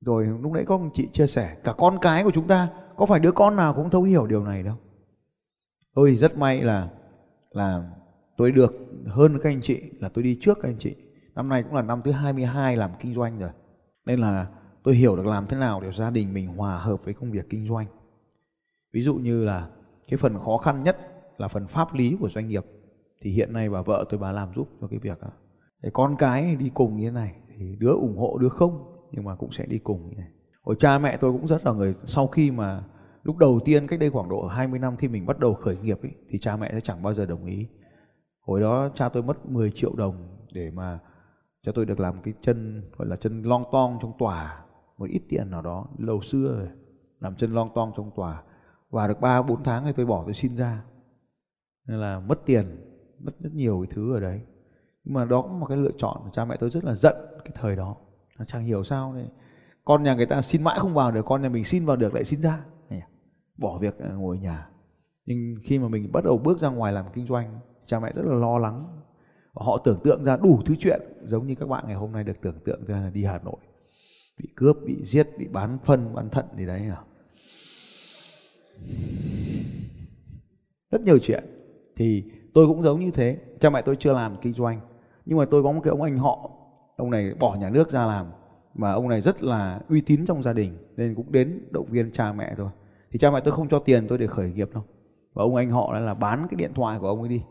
Rồi 0.00 0.26
lúc 0.26 0.52
nãy 0.52 0.64
có 0.66 0.80
chị 0.94 1.08
chia 1.12 1.26
sẻ, 1.26 1.56
cả 1.64 1.72
con 1.78 1.98
cái 2.00 2.24
của 2.24 2.30
chúng 2.30 2.46
ta, 2.46 2.68
có 2.96 3.06
phải 3.06 3.20
đứa 3.20 3.32
con 3.32 3.56
nào 3.56 3.74
cũng 3.74 3.90
thấu 3.90 4.02
hiểu 4.02 4.26
điều 4.26 4.44
này 4.44 4.62
đâu? 4.62 4.74
Tôi 5.94 6.16
rất 6.16 6.36
may 6.38 6.62
là 6.62 6.88
là 7.50 7.90
tôi 8.36 8.52
được 8.52 8.72
hơn 9.06 9.38
các 9.42 9.50
anh 9.50 9.62
chị, 9.62 9.82
là 10.00 10.08
tôi 10.08 10.24
đi 10.24 10.38
trước 10.40 10.58
các 10.62 10.68
anh 10.68 10.78
chị. 10.78 10.94
Năm 11.34 11.48
nay 11.48 11.62
cũng 11.62 11.74
là 11.74 11.82
năm 11.82 12.02
thứ 12.04 12.10
22 12.10 12.76
làm 12.76 12.90
kinh 13.00 13.14
doanh 13.14 13.38
rồi. 13.38 13.50
Nên 14.06 14.20
là 14.20 14.46
tôi 14.82 14.94
hiểu 14.94 15.16
được 15.16 15.26
làm 15.26 15.46
thế 15.46 15.56
nào 15.56 15.80
để 15.80 15.92
gia 15.92 16.10
đình 16.10 16.34
mình 16.34 16.46
hòa 16.46 16.76
hợp 16.76 17.04
với 17.04 17.14
công 17.14 17.30
việc 17.30 17.50
kinh 17.50 17.68
doanh. 17.68 17.86
Ví 18.92 19.02
dụ 19.02 19.14
như 19.14 19.44
là 19.44 19.68
cái 20.08 20.18
phần 20.18 20.38
khó 20.38 20.56
khăn 20.56 20.82
nhất 20.82 20.98
là 21.38 21.48
phần 21.48 21.66
pháp 21.66 21.94
lý 21.94 22.16
của 22.20 22.28
doanh 22.28 22.48
nghiệp 22.48 22.64
thì 23.20 23.30
hiện 23.30 23.52
nay 23.52 23.70
bà 23.70 23.82
vợ 23.82 24.04
tôi 24.08 24.20
bà 24.20 24.32
làm 24.32 24.54
giúp 24.56 24.68
cho 24.80 24.86
cái 24.86 24.98
việc 24.98 25.20
à, 25.20 25.22
đó. 25.22 25.30
Để 25.82 25.90
con 25.92 26.16
cái 26.18 26.56
đi 26.56 26.70
cùng 26.74 26.96
như 26.96 27.04
thế 27.04 27.10
này 27.10 27.34
thì 27.58 27.76
đứa 27.78 27.92
ủng 27.92 28.16
hộ 28.16 28.38
đứa 28.38 28.48
không 28.48 28.84
nhưng 29.10 29.24
mà 29.24 29.34
cũng 29.34 29.52
sẽ 29.52 29.66
đi 29.66 29.78
cùng 29.78 30.08
như 30.08 30.14
này. 30.16 30.28
Hồi 30.62 30.76
cha 30.78 30.98
mẹ 30.98 31.16
tôi 31.16 31.32
cũng 31.32 31.46
rất 31.46 31.64
là 31.64 31.72
người 31.72 31.94
sau 32.04 32.26
khi 32.26 32.50
mà 32.50 32.84
lúc 33.22 33.36
đầu 33.36 33.60
tiên 33.64 33.86
cách 33.86 34.00
đây 34.00 34.10
khoảng 34.10 34.28
độ 34.28 34.46
20 34.46 34.78
năm 34.78 34.96
khi 34.96 35.08
mình 35.08 35.26
bắt 35.26 35.38
đầu 35.38 35.54
khởi 35.54 35.76
nghiệp 35.76 36.02
ấy, 36.02 36.12
thì 36.30 36.38
cha 36.38 36.56
mẹ 36.56 36.70
sẽ 36.72 36.80
chẳng 36.80 37.02
bao 37.02 37.14
giờ 37.14 37.26
đồng 37.26 37.44
ý. 37.44 37.66
Hồi 38.40 38.60
đó 38.60 38.88
cha 38.94 39.08
tôi 39.08 39.22
mất 39.22 39.46
10 39.46 39.70
triệu 39.70 39.94
đồng 39.94 40.38
để 40.52 40.70
mà 40.70 40.98
cho 41.62 41.72
tôi 41.72 41.86
được 41.86 42.00
làm 42.00 42.22
cái 42.22 42.34
chân 42.40 42.82
gọi 42.96 43.08
là 43.08 43.16
chân 43.16 43.42
long 43.42 43.64
tong 43.72 43.98
trong 44.02 44.12
tòa 44.18 44.64
một 44.98 45.08
ít 45.10 45.22
tiền 45.28 45.50
nào 45.50 45.62
đó 45.62 45.86
lâu 45.98 46.20
xưa 46.20 46.56
rồi 46.58 46.68
làm 47.20 47.36
chân 47.36 47.52
long 47.52 47.68
tong 47.74 47.92
trong 47.96 48.10
tòa 48.16 48.42
và 48.92 49.08
được 49.08 49.20
3 49.20 49.42
4 49.42 49.62
tháng 49.62 49.84
thì 49.84 49.92
tôi 49.92 50.06
bỏ 50.06 50.22
tôi 50.24 50.34
xin 50.34 50.56
ra. 50.56 50.82
Nên 51.88 51.98
là 51.98 52.20
mất 52.20 52.40
tiền, 52.46 52.66
mất 53.18 53.32
rất 53.40 53.54
nhiều 53.54 53.80
cái 53.80 53.94
thứ 53.94 54.14
ở 54.14 54.20
đấy. 54.20 54.40
Nhưng 55.04 55.14
mà 55.14 55.24
đó 55.24 55.42
cũng 55.42 55.60
một 55.60 55.66
cái 55.66 55.78
lựa 55.78 55.90
chọn 55.98 56.16
cha 56.32 56.44
mẹ 56.44 56.56
tôi 56.60 56.70
rất 56.70 56.84
là 56.84 56.94
giận 56.94 57.16
cái 57.44 57.52
thời 57.54 57.76
đó. 57.76 57.96
Nó 58.38 58.44
chẳng 58.44 58.64
hiểu 58.64 58.84
sao 58.84 59.12
này. 59.12 59.28
Con 59.84 60.02
nhà 60.02 60.14
người 60.14 60.26
ta 60.26 60.42
xin 60.42 60.64
mãi 60.64 60.78
không 60.78 60.94
vào 60.94 61.10
được, 61.10 61.24
con 61.26 61.42
nhà 61.42 61.48
mình 61.48 61.64
xin 61.64 61.86
vào 61.86 61.96
được 61.96 62.14
lại 62.14 62.24
xin 62.24 62.42
ra. 62.42 62.64
À, 62.88 63.08
bỏ 63.56 63.78
việc 63.78 63.98
à, 63.98 64.08
ngồi 64.08 64.38
nhà. 64.38 64.68
Nhưng 65.26 65.54
khi 65.62 65.78
mà 65.78 65.88
mình 65.88 66.12
bắt 66.12 66.24
đầu 66.24 66.38
bước 66.38 66.58
ra 66.58 66.68
ngoài 66.68 66.92
làm 66.92 67.04
kinh 67.14 67.26
doanh, 67.26 67.58
cha 67.86 68.00
mẹ 68.00 68.12
rất 68.14 68.24
là 68.24 68.34
lo 68.34 68.58
lắng. 68.58 69.00
Và 69.54 69.64
họ 69.64 69.78
tưởng 69.84 70.00
tượng 70.04 70.24
ra 70.24 70.36
đủ 70.36 70.60
thứ 70.66 70.74
chuyện 70.78 71.00
giống 71.24 71.46
như 71.46 71.54
các 71.54 71.68
bạn 71.68 71.84
ngày 71.86 71.96
hôm 71.96 72.12
nay 72.12 72.24
được 72.24 72.40
tưởng 72.42 72.60
tượng 72.64 72.84
ra 72.84 73.10
đi 73.10 73.24
Hà 73.24 73.38
Nội. 73.38 73.60
Bị 74.38 74.48
cướp, 74.56 74.76
bị 74.86 75.04
giết, 75.04 75.28
bị 75.38 75.48
bán 75.48 75.78
phân, 75.84 76.14
bán 76.14 76.30
thận 76.30 76.46
gì 76.56 76.66
đấy 76.66 76.88
à 76.88 77.02
rất 80.90 81.00
nhiều 81.00 81.18
chuyện. 81.18 81.44
Thì 81.96 82.24
tôi 82.54 82.66
cũng 82.66 82.82
giống 82.82 83.00
như 83.00 83.10
thế. 83.10 83.38
Cha 83.60 83.70
mẹ 83.70 83.82
tôi 83.82 83.96
chưa 83.96 84.12
làm 84.12 84.36
kinh 84.42 84.52
doanh. 84.52 84.80
Nhưng 85.26 85.38
mà 85.38 85.44
tôi 85.44 85.62
có 85.62 85.72
một 85.72 85.80
cái 85.84 85.90
ông 85.90 86.02
anh 86.02 86.18
họ. 86.18 86.50
Ông 86.96 87.10
này 87.10 87.34
bỏ 87.34 87.56
nhà 87.60 87.70
nước 87.70 87.90
ra 87.90 88.06
làm. 88.06 88.26
Mà 88.74 88.92
ông 88.92 89.08
này 89.08 89.20
rất 89.20 89.42
là 89.42 89.80
uy 89.88 90.00
tín 90.00 90.26
trong 90.26 90.42
gia 90.42 90.52
đình. 90.52 90.76
Nên 90.96 91.14
cũng 91.14 91.32
đến 91.32 91.68
động 91.70 91.86
viên 91.90 92.12
cha 92.12 92.32
mẹ 92.32 92.54
thôi. 92.56 92.70
Thì 93.10 93.18
cha 93.18 93.30
mẹ 93.30 93.40
tôi 93.40 93.52
không 93.52 93.68
cho 93.68 93.78
tiền 93.78 94.06
tôi 94.08 94.18
để 94.18 94.26
khởi 94.26 94.52
nghiệp 94.52 94.70
đâu. 94.74 94.84
Và 95.34 95.42
ông 95.42 95.56
anh 95.56 95.70
họ 95.70 95.98
là 95.98 96.14
bán 96.14 96.46
cái 96.50 96.56
điện 96.56 96.74
thoại 96.74 96.98
của 96.98 97.08
ông 97.08 97.20
ấy 97.20 97.28
đi. 97.28 97.42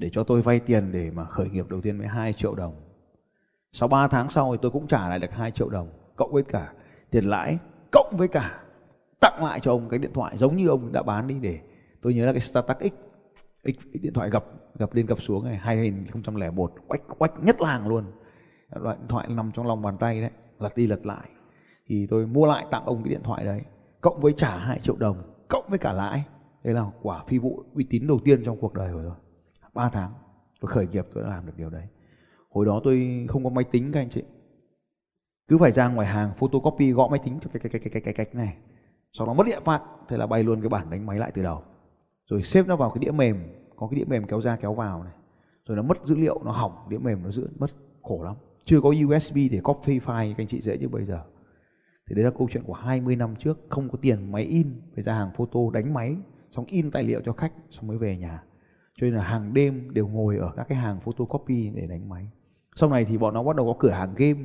Để 0.00 0.10
cho 0.12 0.24
tôi 0.24 0.42
vay 0.42 0.60
tiền 0.60 0.92
để 0.92 1.10
mà 1.10 1.24
khởi 1.24 1.48
nghiệp 1.48 1.66
đầu 1.68 1.80
tiên 1.80 1.98
với 1.98 2.06
2 2.06 2.32
triệu 2.32 2.54
đồng. 2.54 2.74
Sau 3.72 3.88
3 3.88 4.08
tháng 4.08 4.28
sau 4.28 4.52
thì 4.52 4.58
tôi 4.62 4.70
cũng 4.70 4.86
trả 4.86 5.08
lại 5.08 5.18
được 5.18 5.32
2 5.32 5.50
triệu 5.50 5.68
đồng. 5.68 5.88
Cộng 6.16 6.32
với 6.32 6.42
cả 6.42 6.72
tiền 7.10 7.24
lãi. 7.24 7.58
Cộng 7.92 8.14
với 8.16 8.28
cả 8.28 8.62
tặng 9.20 9.44
lại 9.44 9.60
cho 9.60 9.70
ông 9.70 9.88
cái 9.88 9.98
điện 9.98 10.12
thoại 10.14 10.38
giống 10.38 10.56
như 10.56 10.68
ông 10.68 10.92
đã 10.92 11.02
bán 11.02 11.26
đi 11.26 11.34
để 11.40 11.60
tôi 12.02 12.14
nhớ 12.14 12.26
là 12.26 12.32
cái 12.32 12.40
Startup 12.40 12.76
X, 12.80 12.92
X, 13.64 13.80
X 13.94 14.02
điện 14.02 14.12
thoại 14.12 14.30
gập 14.30 14.44
gập 14.78 14.94
lên 14.94 15.06
gập 15.06 15.22
xuống 15.22 15.44
này 15.44 15.56
2001 15.56 16.72
quách 16.88 17.02
quách 17.18 17.42
nhất 17.42 17.60
làng 17.60 17.88
luôn. 17.88 18.04
Loại 18.70 18.96
điện 18.98 19.08
thoại 19.08 19.28
nằm 19.28 19.50
trong 19.54 19.66
lòng 19.66 19.82
bàn 19.82 19.96
tay 19.98 20.20
đấy 20.20 20.30
lật 20.58 20.76
đi 20.76 20.86
lật 20.86 21.06
lại. 21.06 21.28
Thì 21.86 22.06
tôi 22.06 22.26
mua 22.26 22.46
lại 22.46 22.66
tặng 22.70 22.84
ông 22.84 23.02
cái 23.02 23.10
điện 23.10 23.22
thoại 23.22 23.44
đấy 23.44 23.62
cộng 24.00 24.20
với 24.20 24.32
trả 24.36 24.56
2 24.56 24.78
triệu 24.80 24.96
đồng 24.96 25.16
cộng 25.48 25.64
với 25.68 25.78
cả 25.78 25.92
lãi. 25.92 26.24
Đấy 26.64 26.74
là 26.74 26.84
quả 27.02 27.24
phi 27.28 27.38
vụ 27.38 27.64
uy 27.74 27.86
tín 27.90 28.06
đầu 28.06 28.18
tiên 28.24 28.44
trong 28.44 28.60
cuộc 28.60 28.74
đời 28.74 28.92
của 28.92 29.02
tôi. 29.02 29.16
3 29.74 29.88
tháng 29.88 30.12
tôi 30.60 30.70
khởi 30.70 30.86
nghiệp 30.86 31.06
tôi 31.14 31.24
đã 31.24 31.30
làm 31.30 31.46
được 31.46 31.52
điều 31.56 31.70
đấy. 31.70 31.86
Hồi 32.50 32.66
đó 32.66 32.80
tôi 32.84 33.26
không 33.28 33.44
có 33.44 33.50
máy 33.50 33.64
tính 33.64 33.92
các 33.92 34.00
anh 34.00 34.10
chị. 34.10 34.22
Cứ 35.48 35.58
phải 35.58 35.72
ra 35.72 35.88
ngoài 35.88 36.06
hàng 36.06 36.30
photocopy 36.36 36.90
gõ 36.92 37.08
máy 37.08 37.20
tính 37.24 37.38
cho 37.42 37.50
cái 37.52 37.60
cái 37.60 37.80
cái 37.80 37.90
cái 37.92 38.14
cái 38.14 38.14
cái 38.14 38.26
này 38.32 38.56
sau 39.12 39.26
đó 39.26 39.34
mất 39.34 39.46
điện 39.46 39.62
phát 39.64 39.82
thế 40.08 40.16
là 40.16 40.26
bay 40.26 40.44
luôn 40.44 40.60
cái 40.60 40.68
bản 40.68 40.90
đánh 40.90 41.06
máy 41.06 41.18
lại 41.18 41.32
từ 41.34 41.42
đầu. 41.42 41.62
Rồi 42.30 42.42
xếp 42.42 42.66
nó 42.66 42.76
vào 42.76 42.90
cái 42.90 42.98
đĩa 43.04 43.10
mềm, 43.10 43.36
có 43.76 43.88
cái 43.88 43.98
đĩa 43.98 44.04
mềm 44.04 44.26
kéo 44.26 44.40
ra 44.40 44.56
kéo 44.56 44.74
vào 44.74 45.02
này. 45.02 45.12
Rồi 45.68 45.76
nó 45.76 45.82
mất 45.82 45.98
dữ 46.04 46.16
liệu, 46.16 46.40
nó 46.44 46.50
hỏng 46.50 46.72
đĩa 46.88 46.98
mềm 46.98 47.22
nó 47.22 47.30
giữ, 47.30 47.48
mất, 47.58 47.70
khổ 48.02 48.22
lắm. 48.22 48.36
Chưa 48.64 48.80
có 48.80 48.88
USB 48.88 49.36
để 49.50 49.60
copy 49.64 49.98
file, 49.98 50.32
các 50.32 50.42
anh 50.42 50.46
chị 50.46 50.60
dễ 50.60 50.78
như 50.78 50.88
bây 50.88 51.04
giờ. 51.04 51.22
Thì 52.08 52.14
đấy 52.14 52.24
là 52.24 52.30
câu 52.38 52.48
chuyện 52.52 52.64
của 52.64 52.72
20 52.72 53.16
năm 53.16 53.36
trước, 53.36 53.58
không 53.68 53.88
có 53.88 53.98
tiền 54.02 54.32
máy 54.32 54.42
in, 54.42 54.80
phải 54.94 55.04
ra 55.04 55.14
hàng 55.14 55.30
photo 55.36 55.60
đánh 55.72 55.94
máy, 55.94 56.16
xong 56.50 56.64
in 56.68 56.90
tài 56.90 57.02
liệu 57.02 57.20
cho 57.24 57.32
khách, 57.32 57.52
xong 57.70 57.86
mới 57.86 57.98
về 57.98 58.16
nhà. 58.16 58.42
Cho 59.00 59.04
nên 59.04 59.14
là 59.14 59.22
hàng 59.22 59.54
đêm 59.54 59.94
đều 59.94 60.08
ngồi 60.08 60.36
ở 60.36 60.52
các 60.56 60.68
cái 60.68 60.78
hàng 60.78 61.00
photocopy 61.00 61.70
để 61.70 61.86
đánh 61.86 62.08
máy. 62.08 62.28
Sau 62.76 62.90
này 62.90 63.04
thì 63.04 63.18
bọn 63.18 63.34
nó 63.34 63.42
bắt 63.42 63.56
đầu 63.56 63.66
có 63.66 63.76
cửa 63.78 63.90
hàng 63.90 64.14
game, 64.16 64.40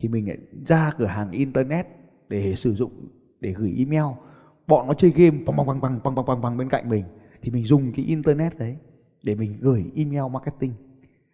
thì 0.00 0.08
mình 0.08 0.28
lại 0.28 0.38
ra 0.66 0.90
cửa 0.98 1.06
hàng 1.06 1.30
internet 1.30 1.86
để 2.28 2.54
sử 2.54 2.74
dụng 2.74 2.92
để 3.44 3.52
gửi 3.52 3.74
email. 3.78 4.14
Bọn 4.66 4.86
nó 4.86 4.94
chơi 4.94 5.10
game 5.10 5.38
bằng 5.46 5.56
bằng 5.56 5.66
bằng 5.66 5.80
bằng 5.80 6.00
bằng 6.02 6.14
bằng 6.14 6.26
bằng, 6.26 6.40
bằng 6.40 6.56
bên 6.56 6.68
cạnh 6.68 6.88
mình 6.88 7.04
thì 7.42 7.50
mình 7.50 7.64
dùng 7.64 7.92
cái 7.92 8.04
internet 8.04 8.58
đấy 8.58 8.76
để 9.22 9.34
mình 9.34 9.58
gửi 9.60 9.90
email 9.96 10.32
marketing. 10.32 10.72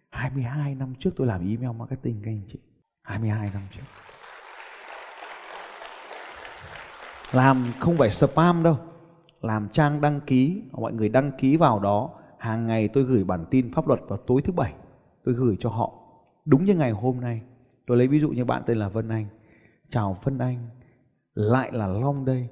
22 0.09 0.75
năm 0.75 0.93
trước 0.99 1.09
tôi 1.15 1.27
làm 1.27 1.49
email 1.49 1.77
marketing 1.77 2.21
các 2.23 2.31
anh 2.31 2.41
chị. 2.47 2.59
22 3.03 3.49
năm 3.53 3.61
trước. 3.71 3.83
Làm 7.31 7.65
không 7.79 7.97
phải 7.97 8.11
spam 8.11 8.63
đâu. 8.63 8.77
Làm 9.41 9.69
trang 9.69 10.01
đăng 10.01 10.19
ký 10.21 10.61
mọi 10.71 10.93
người 10.93 11.09
đăng 11.09 11.31
ký 11.37 11.57
vào 11.57 11.79
đó. 11.79 12.09
Hàng 12.37 12.67
ngày 12.67 12.87
tôi 12.87 13.03
gửi 13.03 13.23
bản 13.23 13.45
tin 13.49 13.73
pháp 13.73 13.87
luật 13.87 13.99
vào 14.07 14.17
tối 14.17 14.41
thứ 14.41 14.53
bảy. 14.53 14.73
Tôi 15.23 15.35
gửi 15.35 15.57
cho 15.59 15.69
họ. 15.69 15.93
Đúng 16.45 16.65
như 16.65 16.75
ngày 16.75 16.91
hôm 16.91 17.21
nay. 17.21 17.41
Tôi 17.87 17.97
lấy 17.97 18.07
ví 18.07 18.19
dụ 18.19 18.29
như 18.29 18.45
bạn 18.45 18.63
tên 18.65 18.77
là 18.77 18.89
Vân 18.89 19.09
Anh. 19.09 19.25
Chào 19.89 20.17
Vân 20.23 20.37
Anh 20.37 20.57
lại 21.33 21.71
là 21.71 21.87
Long 21.87 22.25
đây, 22.25 22.47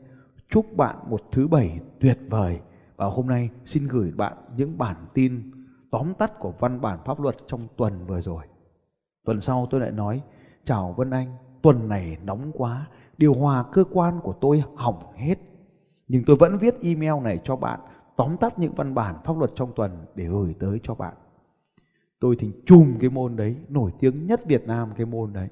chúc 0.50 0.77
bạn 0.77 0.95
một 1.07 1.21
thứ 1.31 1.48
bảy 1.48 1.79
tuyệt 2.00 2.19
vời. 2.29 2.59
Và 2.95 3.05
hôm 3.05 3.27
nay 3.27 3.50
xin 3.65 3.88
gửi 3.88 4.12
bạn 4.12 4.38
những 4.57 4.77
bản 4.77 4.95
tin 5.13 5.51
tóm 5.91 6.13
tắt 6.13 6.39
của 6.39 6.53
văn 6.59 6.81
bản 6.81 7.00
pháp 7.05 7.19
luật 7.19 7.36
trong 7.48 7.67
tuần 7.77 8.05
vừa 8.07 8.21
rồi. 8.21 8.43
Tuần 9.25 9.41
sau 9.41 9.67
tôi 9.69 9.81
lại 9.81 9.91
nói, 9.91 10.21
chào 10.63 10.93
Vân 10.98 11.12
Anh, 11.12 11.33
tuần 11.62 11.89
này 11.89 12.17
nóng 12.24 12.51
quá, 12.53 12.88
điều 13.17 13.33
hòa 13.33 13.65
cơ 13.71 13.83
quan 13.91 14.19
của 14.24 14.33
tôi 14.41 14.63
hỏng 14.75 15.13
hết. 15.15 15.36
Nhưng 16.07 16.24
tôi 16.25 16.36
vẫn 16.36 16.57
viết 16.57 16.75
email 16.81 17.24
này 17.24 17.39
cho 17.43 17.55
bạn, 17.55 17.79
tóm 18.15 18.38
tắt 18.38 18.59
những 18.59 18.74
văn 18.75 18.95
bản 18.95 19.15
pháp 19.24 19.38
luật 19.38 19.51
trong 19.55 19.71
tuần 19.75 20.05
để 20.15 20.25
gửi 20.25 20.55
tới 20.59 20.79
cho 20.83 20.95
bạn. 20.95 21.13
Tôi 22.19 22.36
thì 22.39 22.51
chùm 22.65 23.00
cái 23.00 23.09
môn 23.09 23.36
đấy, 23.36 23.55
nổi 23.69 23.91
tiếng 24.00 24.27
nhất 24.27 24.41
Việt 24.45 24.67
Nam 24.67 24.89
cái 24.98 25.05
môn 25.05 25.33
đấy 25.33 25.48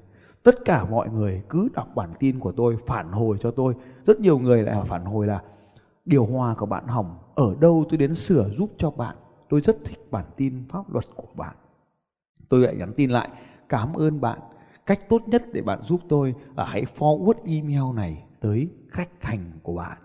tất 0.48 0.64
cả 0.64 0.84
mọi 0.84 1.08
người 1.08 1.42
cứ 1.48 1.68
đọc 1.74 1.88
bản 1.94 2.12
tin 2.18 2.38
của 2.40 2.52
tôi 2.52 2.76
phản 2.86 3.12
hồi 3.12 3.36
cho 3.40 3.50
tôi. 3.50 3.74
Rất 4.02 4.20
nhiều 4.20 4.38
người 4.38 4.62
lại 4.62 4.76
phản 4.86 5.04
hồi 5.04 5.26
là 5.26 5.42
điều 6.04 6.26
hòa 6.26 6.54
của 6.54 6.66
bạn 6.66 6.86
hỏng 6.86 7.18
ở 7.34 7.54
đâu? 7.60 7.84
Tôi 7.88 7.98
đến 7.98 8.14
sửa 8.14 8.50
giúp 8.58 8.70
cho 8.78 8.90
bạn. 8.90 9.16
Tôi 9.48 9.60
rất 9.60 9.76
thích 9.84 9.98
bản 10.10 10.24
tin 10.36 10.64
pháp 10.68 10.92
luật 10.92 11.04
của 11.16 11.28
bạn. 11.34 11.56
Tôi 12.48 12.60
lại 12.60 12.74
nhắn 12.74 12.92
tin 12.96 13.10
lại 13.10 13.28
cảm 13.68 13.94
ơn 13.94 14.20
bạn. 14.20 14.38
Cách 14.86 15.08
tốt 15.08 15.22
nhất 15.26 15.42
để 15.52 15.62
bạn 15.62 15.82
giúp 15.82 16.00
tôi 16.08 16.34
là 16.56 16.64
hãy 16.64 16.84
forward 16.98 17.34
email 17.44 17.96
này 17.96 18.24
tới 18.40 18.68
khách 18.90 19.22
hàng 19.22 19.50
của 19.62 19.74
bạn. 19.74 19.98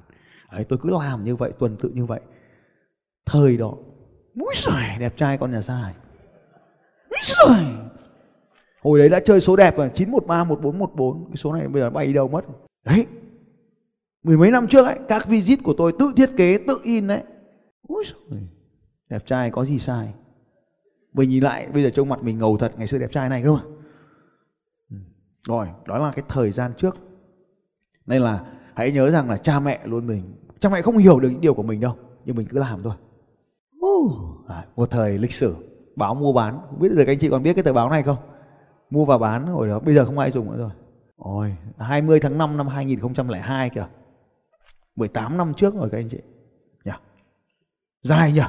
Đấy, 0.51 0.65
tôi 0.69 0.79
cứ 0.81 0.89
làm 0.89 1.23
như 1.23 1.35
vậy 1.35 1.51
tuần 1.59 1.77
tự 1.77 1.89
như 1.89 2.05
vậy. 2.05 2.21
Thời 3.25 3.57
đó 3.57 3.73
mũi 4.35 4.53
giời 4.55 4.99
đẹp 4.99 5.17
trai 5.17 5.37
con 5.37 5.51
nhà 5.51 5.61
sai. 5.61 5.93
Mũi 7.09 7.19
giời! 7.23 7.65
Hồi 8.83 8.99
đấy 8.99 9.09
đã 9.09 9.19
chơi 9.19 9.41
số 9.41 9.55
đẹp 9.55 9.77
rồi 9.77 9.89
913 9.93 10.43
1414 10.43 11.25
cái 11.25 11.35
số 11.35 11.53
này 11.53 11.67
bây 11.67 11.81
giờ 11.81 11.89
bay 11.89 12.13
đâu 12.13 12.27
mất 12.27 12.45
đấy. 12.85 13.05
Mười 14.23 14.37
mấy 14.37 14.51
năm 14.51 14.67
trước 14.67 14.85
ấy 14.85 14.99
các 15.07 15.27
visit 15.27 15.63
của 15.63 15.73
tôi 15.77 15.93
tự 15.99 16.13
thiết 16.15 16.29
kế 16.37 16.57
tự 16.67 16.79
in 16.83 17.07
đấy 17.07 17.23
Úi 17.87 18.03
giời, 18.29 18.39
đẹp 19.09 19.25
trai 19.25 19.51
có 19.51 19.65
gì 19.65 19.79
sai? 19.79 20.13
Mình 21.13 21.29
nhìn 21.29 21.43
lại 21.43 21.67
bây 21.73 21.83
giờ 21.83 21.89
trông 21.89 22.09
mặt 22.09 22.23
mình 22.23 22.39
ngầu 22.39 22.57
thật 22.57 22.73
ngày 22.77 22.87
xưa 22.87 22.97
đẹp 22.97 23.11
trai 23.11 23.29
này 23.29 23.43
cơ 23.43 23.51
mà. 23.51 23.61
Ừ. 24.91 24.97
Rồi 25.47 25.67
đó 25.85 25.97
là 25.97 26.11
cái 26.11 26.25
thời 26.29 26.51
gian 26.51 26.73
trước. 26.77 26.95
Nên 28.05 28.21
là 28.21 28.45
hãy 28.75 28.91
nhớ 28.91 29.11
rằng 29.11 29.29
là 29.29 29.37
cha 29.37 29.59
mẹ 29.59 29.79
luôn 29.85 30.07
mình 30.07 30.35
cha 30.59 30.69
mẹ 30.69 30.81
không 30.81 30.97
hiểu 30.97 31.19
được 31.19 31.29
những 31.29 31.41
điều 31.41 31.53
của 31.53 31.63
mình 31.63 31.79
đâu 31.79 31.95
nhưng 32.25 32.35
mình 32.35 32.47
cứ 32.47 32.59
làm 32.59 32.83
thôi. 32.83 32.93
À, 34.47 34.65
một 34.75 34.91
thời 34.91 35.17
lịch 35.17 35.33
sử 35.33 35.55
báo 35.95 36.15
mua 36.15 36.33
bán. 36.33 36.59
Không 36.69 36.79
biết 36.79 36.89
giờ 36.91 37.03
các 37.05 37.11
anh 37.11 37.19
chị 37.19 37.29
còn 37.29 37.43
biết 37.43 37.53
cái 37.53 37.63
tờ 37.63 37.73
báo 37.73 37.89
này 37.89 38.03
không? 38.03 38.17
Mua 38.93 39.05
và 39.05 39.17
bán 39.17 39.47
hồi 39.47 39.67
đó, 39.67 39.79
bây 39.79 39.95
giờ 39.95 40.05
không 40.05 40.19
ai 40.19 40.31
dùng 40.31 40.51
nữa 40.51 40.57
rồi. 40.57 40.71
Ôi 41.15 41.55
20 41.77 42.19
tháng 42.19 42.37
5 42.37 42.57
năm 42.57 42.67
2002 42.67 43.69
kìa. 43.69 43.87
18 44.95 45.37
năm 45.37 45.53
trước 45.53 45.75
rồi 45.75 45.89
các 45.89 45.97
anh 45.97 46.09
chị. 46.09 46.19
Nhỉ 46.85 46.91
dài 48.03 48.31
nhỉ 48.31 48.41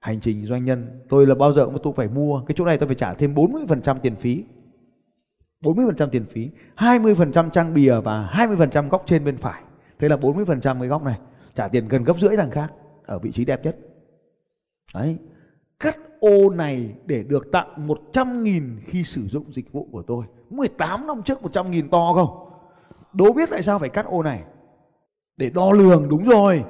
hành 0.00 0.20
trình 0.20 0.46
doanh 0.46 0.64
nhân, 0.64 1.00
tôi 1.08 1.26
là 1.26 1.34
bao 1.34 1.52
giờ 1.52 1.64
cũng 1.64 1.78
tôi 1.82 1.92
phải 1.96 2.08
mua. 2.08 2.42
Cái 2.46 2.54
chỗ 2.58 2.64
này 2.64 2.78
tôi 2.78 2.86
phải 2.86 2.96
trả 2.96 3.14
thêm 3.14 3.34
40% 3.34 3.98
tiền 3.98 4.16
phí. 4.16 4.44
40% 5.62 6.08
tiền 6.08 6.26
phí 6.26 6.50
20% 6.76 7.50
trang 7.50 7.74
bìa 7.74 8.00
và 8.00 8.30
20% 8.32 8.88
góc 8.88 9.02
trên 9.06 9.24
bên 9.24 9.36
phải. 9.36 9.62
Thế 9.98 10.08
là 10.08 10.16
40% 10.16 10.78
cái 10.78 10.88
góc 10.88 11.02
này, 11.02 11.18
trả 11.54 11.68
tiền 11.68 11.88
gần 11.88 12.04
gấp 12.04 12.18
rưỡi 12.18 12.36
thằng 12.36 12.50
khác, 12.50 12.72
ở 13.06 13.18
vị 13.18 13.32
trí 13.32 13.44
đẹp 13.44 13.64
nhất. 13.64 13.76
Đấy 14.94 15.18
cắt 15.80 15.96
ô 16.20 16.50
này 16.50 16.94
để 17.06 17.22
được 17.22 17.52
tặng 17.52 17.86
100 17.86 18.42
nghìn 18.42 18.80
khi 18.86 19.04
sử 19.04 19.28
dụng 19.28 19.52
dịch 19.52 19.72
vụ 19.72 19.88
của 19.92 20.02
tôi. 20.02 20.24
18 20.50 21.06
năm 21.06 21.22
trước 21.22 21.42
100 21.42 21.70
nghìn 21.70 21.90
to 21.90 22.12
không? 22.14 22.48
Đố 23.12 23.32
biết 23.32 23.50
tại 23.50 23.62
sao 23.62 23.78
phải 23.78 23.88
cắt 23.88 24.06
ô 24.06 24.22
này? 24.22 24.40
Để 25.36 25.50
đo 25.50 25.72
lường, 25.72 26.08
đúng 26.08 26.24
rồi. 26.24 26.64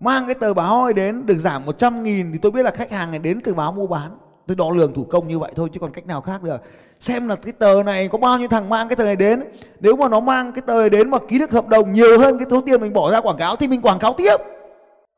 Mang 0.00 0.26
cái 0.26 0.34
tờ 0.34 0.54
báo 0.54 0.82
ấy 0.82 0.92
đến, 0.92 1.26
được 1.26 1.38
giảm 1.38 1.66
100 1.66 2.02
nghìn 2.02 2.32
thì 2.32 2.38
tôi 2.38 2.52
biết 2.52 2.62
là 2.62 2.70
khách 2.70 2.90
hàng 2.90 3.10
này 3.10 3.18
đến 3.18 3.40
từ 3.44 3.54
báo 3.54 3.72
mua 3.72 3.86
bán. 3.86 4.10
Tôi 4.46 4.56
đo 4.56 4.70
lường 4.70 4.94
thủ 4.94 5.04
công 5.04 5.28
như 5.28 5.38
vậy 5.38 5.52
thôi, 5.56 5.68
chứ 5.72 5.80
còn 5.80 5.92
cách 5.92 6.06
nào 6.06 6.20
khác 6.20 6.42
được. 6.42 6.62
Xem 7.00 7.28
là 7.28 7.36
cái 7.36 7.52
tờ 7.52 7.82
này 7.82 8.08
có 8.08 8.18
bao 8.18 8.38
nhiêu 8.38 8.48
thằng 8.48 8.68
mang 8.68 8.88
cái 8.88 8.96
tờ 8.96 9.04
này 9.04 9.16
đến. 9.16 9.42
Nếu 9.80 9.96
mà 9.96 10.08
nó 10.08 10.20
mang 10.20 10.52
cái 10.52 10.62
tờ 10.66 10.74
này 10.74 10.90
đến 10.90 11.10
mà 11.10 11.18
ký 11.28 11.38
được 11.38 11.50
hợp 11.50 11.68
đồng 11.68 11.92
nhiều 11.92 12.18
hơn 12.18 12.38
cái 12.38 12.46
số 12.50 12.60
tiền 12.60 12.80
mình 12.80 12.92
bỏ 12.92 13.12
ra 13.12 13.20
quảng 13.20 13.36
cáo 13.38 13.56
thì 13.56 13.68
mình 13.68 13.82
quảng 13.82 13.98
cáo 13.98 14.12
tiếp. 14.12 14.36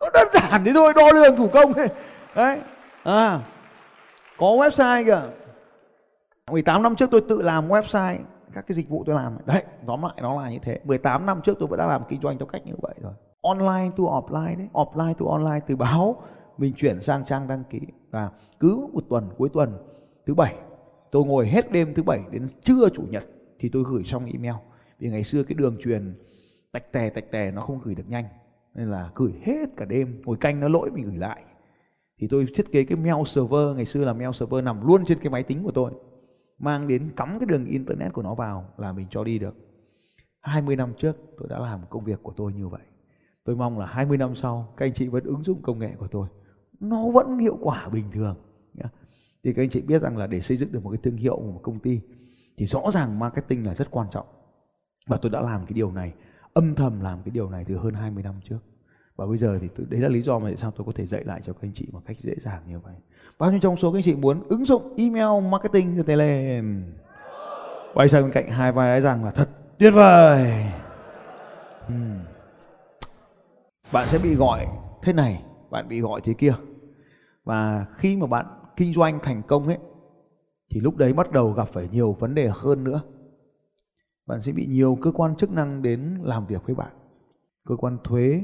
Nó 0.01 0.11
đơn 0.15 0.29
giản 0.33 0.65
thế 0.65 0.73
thôi, 0.75 0.93
đo 0.97 1.11
lường 1.13 1.37
thủ 1.37 1.49
công. 1.49 1.73
Đấy 2.37 2.59
à 3.05 3.41
có 4.39 4.47
website 4.47 5.05
kìa. 5.05 5.23
18 6.51 6.83
năm 6.83 6.97
trước 6.97 7.11
tôi 7.11 7.21
tự 7.29 7.43
làm 7.43 7.69
website, 7.69 8.19
các 8.55 8.67
cái 8.67 8.77
dịch 8.77 8.89
vụ 8.89 9.05
tôi 9.07 9.15
làm. 9.15 9.39
Đấy, 9.47 9.65
tóm 9.87 10.03
lại 10.03 10.15
nó 10.23 10.43
là 10.43 10.51
như 10.51 10.59
thế. 10.63 10.81
18 10.85 11.27
năm 11.27 11.41
trước 11.45 11.57
tôi 11.61 11.69
vẫn 11.69 11.79
đã 11.79 11.87
làm 11.87 12.03
kinh 12.09 12.21
doanh 12.23 12.39
theo 12.39 12.47
cách 12.47 12.67
như 12.67 12.73
vậy 12.83 12.95
rồi. 13.03 13.13
Online 13.43 13.91
to 13.97 14.05
offline 14.05 14.59
đấy. 14.59 14.69
Offline 14.73 15.15
to 15.15 15.27
online 15.31 15.61
từ 15.67 15.77
báo, 15.77 16.23
mình 16.59 16.73
chuyển 16.77 17.03
sang 17.03 17.25
trang 17.25 17.49
đăng 17.49 17.65
ký. 17.71 17.81
Và 18.11 18.31
cứ 18.61 18.87
một 18.93 19.05
tuần, 19.09 19.31
cuối 19.39 19.49
tuần 19.53 19.79
thứ 20.27 20.35
bảy, 20.35 20.55
tôi 21.11 21.25
ngồi 21.25 21.49
hết 21.49 21.73
đêm 21.73 21.95
thứ 21.95 22.03
bảy 22.03 22.21
đến 22.31 22.47
trưa 22.63 22.89
chủ 22.95 23.03
nhật 23.11 23.25
thì 23.59 23.69
tôi 23.69 23.85
gửi 23.87 24.05
xong 24.05 24.25
email. 24.25 24.55
Vì 24.99 25.11
ngày 25.11 25.25
xưa 25.25 25.43
cái 25.43 25.55
đường 25.55 25.77
truyền 25.83 26.15
tạch 26.73 26.93
tè 26.93 27.11
tạch 27.11 27.31
tè 27.31 27.51
nó 27.51 27.61
không 27.61 27.81
gửi 27.85 27.95
được 27.95 28.09
nhanh, 28.09 28.25
nên 28.75 28.91
là 28.91 29.11
gửi 29.15 29.33
hết 29.43 29.69
cả 29.77 29.85
đêm. 29.85 30.23
Ngồi 30.25 30.37
canh 30.37 30.61
nó 30.61 30.69
lỗi 30.69 30.91
mình 30.91 31.05
gửi 31.05 31.17
lại 31.17 31.43
thì 32.23 32.29
tôi 32.29 32.47
thiết 32.55 32.73
kế 32.73 32.85
cái 32.85 32.97
mail 32.97 33.25
server, 33.27 33.77
ngày 33.77 33.85
xưa 33.85 34.05
là 34.05 34.13
mail 34.13 34.31
server 34.35 34.65
nằm 34.65 34.87
luôn 34.87 35.05
trên 35.05 35.19
cái 35.19 35.31
máy 35.31 35.43
tính 35.43 35.63
của 35.63 35.71
tôi, 35.71 35.93
mang 36.59 36.89
đến 36.89 37.11
cắm 37.17 37.39
cái 37.39 37.47
đường 37.47 37.65
internet 37.65 38.13
của 38.13 38.23
nó 38.23 38.35
vào 38.35 38.69
là 38.77 38.93
mình 38.93 39.07
cho 39.11 39.25
đi 39.25 39.39
được. 39.39 39.55
20 40.41 40.77
năm 40.77 40.93
trước, 40.99 41.17
tôi 41.39 41.49
đã 41.49 41.59
làm 41.59 41.81
công 41.91 42.05
việc 42.05 42.23
của 42.23 42.33
tôi 42.37 42.53
như 42.53 42.69
vậy. 42.69 42.81
Tôi 43.45 43.57
mong 43.57 43.79
là 43.79 43.87
20 43.87 44.19
năm 44.19 44.35
sau, 44.35 44.75
các 44.77 44.87
anh 44.87 44.95
chị 44.95 45.09
vẫn 45.09 45.25
ứng 45.25 45.45
dụng 45.45 45.63
công 45.63 45.79
nghệ 45.79 45.95
của 45.99 46.07
tôi. 46.07 46.29
Nó 46.81 47.11
vẫn 47.11 47.39
hiệu 47.39 47.59
quả 47.61 47.89
bình 47.89 48.11
thường 48.13 48.37
thì 49.45 49.53
các 49.53 49.63
anh 49.63 49.71
chị 49.71 49.81
biết 49.81 50.03
rằng 50.03 50.17
là 50.17 50.27
để 50.27 50.41
xây 50.41 50.57
dựng 50.57 50.73
được 50.73 50.85
một 50.85 50.91
cái 50.91 51.01
thương 51.03 51.17
hiệu 51.17 51.37
của 51.37 51.53
một 51.53 51.61
công 51.63 51.79
ty 51.79 52.01
thì 52.57 52.67
rõ 52.67 52.91
ràng 52.93 53.19
marketing 53.19 53.67
là 53.67 53.75
rất 53.75 53.91
quan 53.91 54.07
trọng. 54.11 54.27
Và 55.07 55.17
tôi 55.17 55.31
đã 55.31 55.41
làm 55.41 55.67
cái 55.67 55.73
điều 55.73 55.93
này, 55.93 56.15
âm 56.53 56.75
thầm 56.75 57.01
làm 57.01 57.23
cái 57.23 57.31
điều 57.31 57.51
này 57.51 57.65
từ 57.69 57.77
hơn 57.77 57.95
20 57.95 58.23
năm 58.23 58.35
trước 58.45 58.59
và 59.17 59.27
bây 59.27 59.39
giờ 59.39 59.59
thì 59.61 59.69
tôi, 59.77 59.87
đấy 59.91 60.01
là 60.01 60.09
lý 60.09 60.23
do 60.23 60.39
mà 60.39 60.49
tại 60.49 60.57
sao 60.57 60.71
tôi 60.71 60.85
có 60.87 60.93
thể 60.95 61.07
dạy 61.07 61.25
lại 61.25 61.41
cho 61.45 61.53
các 61.53 61.63
anh 61.63 61.73
chị 61.75 61.89
một 61.93 62.01
cách 62.07 62.17
dễ 62.21 62.35
dàng 62.39 62.63
như 62.67 62.79
vậy. 62.79 62.95
Bao 63.39 63.51
nhiêu 63.51 63.61
trong 63.61 63.77
số 63.77 63.93
các 63.93 63.99
anh 63.99 64.03
chị 64.03 64.15
muốn 64.15 64.43
ứng 64.49 64.65
dụng 64.65 64.95
email 64.97 65.45
marketing 65.51 65.97
cho 65.97 66.03
Tele 66.03 66.63
quay 67.95 68.09
sang 68.09 68.23
bên 68.23 68.33
cạnh 68.33 68.49
hai 68.49 68.73
vai 68.73 68.89
nói 68.89 69.01
rằng 69.01 69.25
là 69.25 69.31
thật 69.31 69.49
tuyệt 69.79 69.93
vời. 69.95 70.65
Uhm. 71.87 72.19
bạn 73.93 74.09
sẽ 74.09 74.19
bị 74.19 74.35
gọi 74.35 74.67
thế 75.03 75.13
này 75.13 75.43
bạn 75.71 75.89
bị 75.89 76.01
gọi 76.01 76.21
thế 76.25 76.35
kia. 76.35 76.55
Và 77.45 77.87
khi 77.95 78.17
mà 78.17 78.27
bạn 78.27 78.47
kinh 78.77 78.93
doanh 78.93 79.19
thành 79.23 79.43
công 79.43 79.67
ấy 79.67 79.79
thì 80.71 80.81
lúc 80.81 80.97
đấy 80.97 81.13
bắt 81.13 81.33
đầu 81.33 81.53
gặp 81.53 81.69
phải 81.69 81.89
nhiều 81.93 82.13
vấn 82.13 82.35
đề 82.35 82.51
hơn 82.55 82.85
nữa. 82.85 83.01
Bạn 84.27 84.41
sẽ 84.41 84.53
bị 84.53 84.67
nhiều 84.67 84.99
cơ 85.03 85.13
quan 85.13 85.37
chức 85.37 85.51
năng 85.51 85.83
đến 85.83 86.19
làm 86.23 86.47
việc 86.47 86.67
với 86.67 86.75
bạn. 86.75 86.93
Cơ 87.69 87.77
quan 87.77 87.99
thuế 88.05 88.41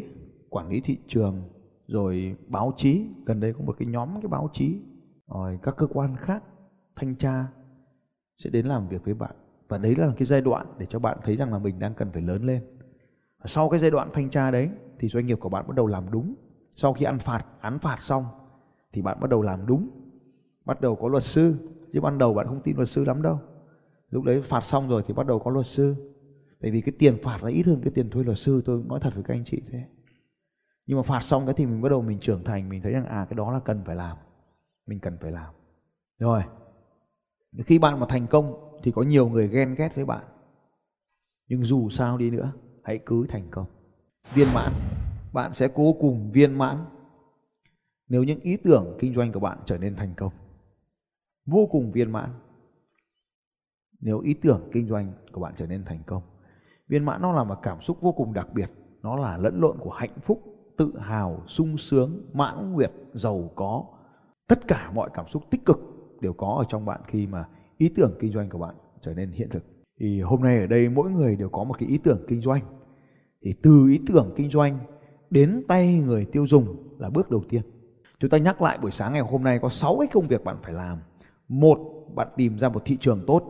quản 0.50 0.68
lý 0.68 0.80
thị 0.80 0.98
trường, 1.08 1.42
rồi 1.86 2.36
báo 2.46 2.72
chí. 2.76 3.06
Gần 3.26 3.40
đây 3.40 3.52
có 3.52 3.64
một 3.64 3.76
cái 3.78 3.88
nhóm 3.88 4.08
cái 4.22 4.28
báo 4.28 4.50
chí, 4.52 4.80
rồi 5.28 5.58
các 5.62 5.76
cơ 5.76 5.86
quan 5.86 6.16
khác, 6.16 6.44
thanh 6.96 7.16
tra 7.16 7.46
sẽ 8.38 8.50
đến 8.50 8.66
làm 8.66 8.88
việc 8.88 9.04
với 9.04 9.14
bạn. 9.14 9.34
Và 9.68 9.78
đấy 9.78 9.96
là 9.96 10.12
cái 10.16 10.26
giai 10.26 10.40
đoạn 10.40 10.66
để 10.78 10.86
cho 10.86 10.98
bạn 10.98 11.18
thấy 11.24 11.36
rằng 11.36 11.52
là 11.52 11.58
mình 11.58 11.78
đang 11.78 11.94
cần 11.94 12.12
phải 12.12 12.22
lớn 12.22 12.44
lên. 12.46 12.62
Và 13.38 13.46
sau 13.46 13.68
cái 13.68 13.80
giai 13.80 13.90
đoạn 13.90 14.10
thanh 14.12 14.30
tra 14.30 14.50
đấy 14.50 14.70
thì 14.98 15.08
doanh 15.08 15.26
nghiệp 15.26 15.40
của 15.40 15.48
bạn 15.48 15.66
bắt 15.68 15.76
đầu 15.76 15.86
làm 15.86 16.10
đúng. 16.10 16.34
Sau 16.76 16.92
khi 16.92 17.04
ăn 17.04 17.18
phạt, 17.18 17.44
án 17.60 17.78
phạt 17.78 17.96
xong 18.00 18.24
thì 18.92 19.02
bạn 19.02 19.20
bắt 19.20 19.30
đầu 19.30 19.42
làm 19.42 19.66
đúng. 19.66 19.90
Bắt 20.64 20.80
đầu 20.80 20.96
có 20.96 21.08
luật 21.08 21.24
sư, 21.24 21.54
chứ 21.92 22.00
ban 22.00 22.18
đầu 22.18 22.34
bạn 22.34 22.46
không 22.46 22.60
tin 22.64 22.76
luật 22.76 22.88
sư 22.88 23.04
lắm 23.04 23.22
đâu. 23.22 23.38
Lúc 24.10 24.24
đấy 24.24 24.42
phạt 24.42 24.64
xong 24.64 24.88
rồi 24.88 25.02
thì 25.06 25.14
bắt 25.14 25.26
đầu 25.26 25.38
có 25.38 25.50
luật 25.50 25.66
sư. 25.66 25.94
Tại 26.60 26.70
vì 26.70 26.80
cái 26.80 26.94
tiền 26.98 27.16
phạt 27.22 27.42
là 27.42 27.50
ít 27.50 27.66
hơn 27.66 27.80
cái 27.82 27.92
tiền 27.94 28.10
thuê 28.10 28.22
luật 28.22 28.38
sư, 28.38 28.62
tôi 28.64 28.82
nói 28.86 29.00
thật 29.02 29.14
với 29.14 29.22
các 29.22 29.34
anh 29.34 29.44
chị 29.44 29.62
thế 29.70 29.84
nhưng 30.88 30.96
mà 30.96 31.02
phạt 31.02 31.20
xong 31.20 31.46
cái 31.46 31.54
thì 31.54 31.66
mình 31.66 31.82
bắt 31.82 31.88
đầu 31.88 32.02
mình 32.02 32.18
trưởng 32.20 32.44
thành, 32.44 32.68
mình 32.68 32.82
thấy 32.82 32.92
rằng 32.92 33.06
à 33.06 33.26
cái 33.30 33.36
đó 33.36 33.52
là 33.52 33.60
cần 33.60 33.82
phải 33.84 33.96
làm. 33.96 34.16
Mình 34.86 35.00
cần 35.00 35.18
phải 35.20 35.32
làm. 35.32 35.54
Rồi. 36.18 36.42
Khi 37.66 37.78
bạn 37.78 38.00
mà 38.00 38.06
thành 38.08 38.26
công 38.26 38.78
thì 38.82 38.92
có 38.92 39.02
nhiều 39.02 39.28
người 39.28 39.48
ghen 39.48 39.74
ghét 39.74 39.94
với 39.94 40.04
bạn. 40.04 40.24
Nhưng 41.48 41.64
dù 41.64 41.88
sao 41.90 42.18
đi 42.18 42.30
nữa, 42.30 42.52
hãy 42.84 42.98
cứ 43.06 43.26
thành 43.28 43.48
công. 43.50 43.66
Viên 44.34 44.48
mãn. 44.54 44.72
Bạn 45.32 45.52
sẽ 45.52 45.68
cố 45.74 45.92
cùng 46.00 46.30
viên 46.30 46.58
mãn 46.58 46.76
nếu 48.08 48.24
những 48.24 48.40
ý 48.40 48.56
tưởng 48.56 48.96
kinh 48.98 49.14
doanh 49.14 49.32
của 49.32 49.40
bạn 49.40 49.58
trở 49.64 49.78
nên 49.78 49.96
thành 49.96 50.14
công. 50.16 50.32
Vô 51.46 51.68
cùng 51.70 51.92
viên 51.92 52.12
mãn 52.12 52.30
nếu 54.00 54.20
ý 54.20 54.34
tưởng 54.34 54.68
kinh 54.72 54.88
doanh 54.88 55.12
của 55.32 55.40
bạn 55.40 55.54
trở 55.56 55.66
nên 55.66 55.84
thành 55.84 56.00
công. 56.06 56.22
Viên 56.88 57.04
mãn 57.04 57.22
nó 57.22 57.32
là 57.32 57.44
một 57.44 57.58
cảm 57.62 57.82
xúc 57.82 58.00
vô 58.00 58.12
cùng 58.12 58.32
đặc 58.32 58.48
biệt. 58.54 58.70
Nó 59.02 59.16
là 59.16 59.38
lẫn 59.38 59.60
lộn 59.60 59.78
của 59.78 59.90
hạnh 59.90 60.20
phúc 60.22 60.54
tự 60.78 60.98
hào, 60.98 61.42
sung 61.46 61.78
sướng, 61.78 62.20
mãn 62.32 62.72
nguyệt 62.72 62.92
giàu 63.12 63.50
có. 63.54 63.84
Tất 64.46 64.68
cả 64.68 64.90
mọi 64.94 65.10
cảm 65.14 65.28
xúc 65.28 65.42
tích 65.50 65.64
cực 65.66 65.78
đều 66.20 66.32
có 66.32 66.56
ở 66.58 66.64
trong 66.68 66.84
bạn 66.84 67.00
khi 67.06 67.26
mà 67.26 67.48
ý 67.78 67.88
tưởng 67.88 68.14
kinh 68.20 68.32
doanh 68.32 68.48
của 68.50 68.58
bạn 68.58 68.74
trở 69.00 69.14
nên 69.14 69.30
hiện 69.30 69.48
thực. 69.50 69.64
Thì 70.00 70.20
hôm 70.20 70.42
nay 70.42 70.58
ở 70.58 70.66
đây 70.66 70.88
mỗi 70.88 71.10
người 71.10 71.36
đều 71.36 71.48
có 71.48 71.64
một 71.64 71.78
cái 71.78 71.88
ý 71.88 71.98
tưởng 71.98 72.24
kinh 72.28 72.40
doanh. 72.40 72.60
Thì 73.42 73.54
từ 73.62 73.88
ý 73.88 74.00
tưởng 74.06 74.32
kinh 74.36 74.50
doanh 74.50 74.78
đến 75.30 75.64
tay 75.68 76.00
người 76.06 76.24
tiêu 76.24 76.46
dùng 76.46 76.76
là 76.98 77.10
bước 77.10 77.30
đầu 77.30 77.42
tiên. 77.48 77.62
Chúng 78.18 78.30
ta 78.30 78.38
nhắc 78.38 78.62
lại 78.62 78.78
buổi 78.78 78.90
sáng 78.90 79.12
ngày 79.12 79.22
hôm 79.22 79.42
nay 79.42 79.58
có 79.58 79.68
6 79.68 79.96
cái 79.98 80.08
công 80.12 80.26
việc 80.26 80.44
bạn 80.44 80.56
phải 80.62 80.72
làm. 80.72 80.98
Một, 81.48 81.78
bạn 82.14 82.28
tìm 82.36 82.58
ra 82.58 82.68
một 82.68 82.82
thị 82.84 82.96
trường 83.00 83.24
tốt. 83.26 83.42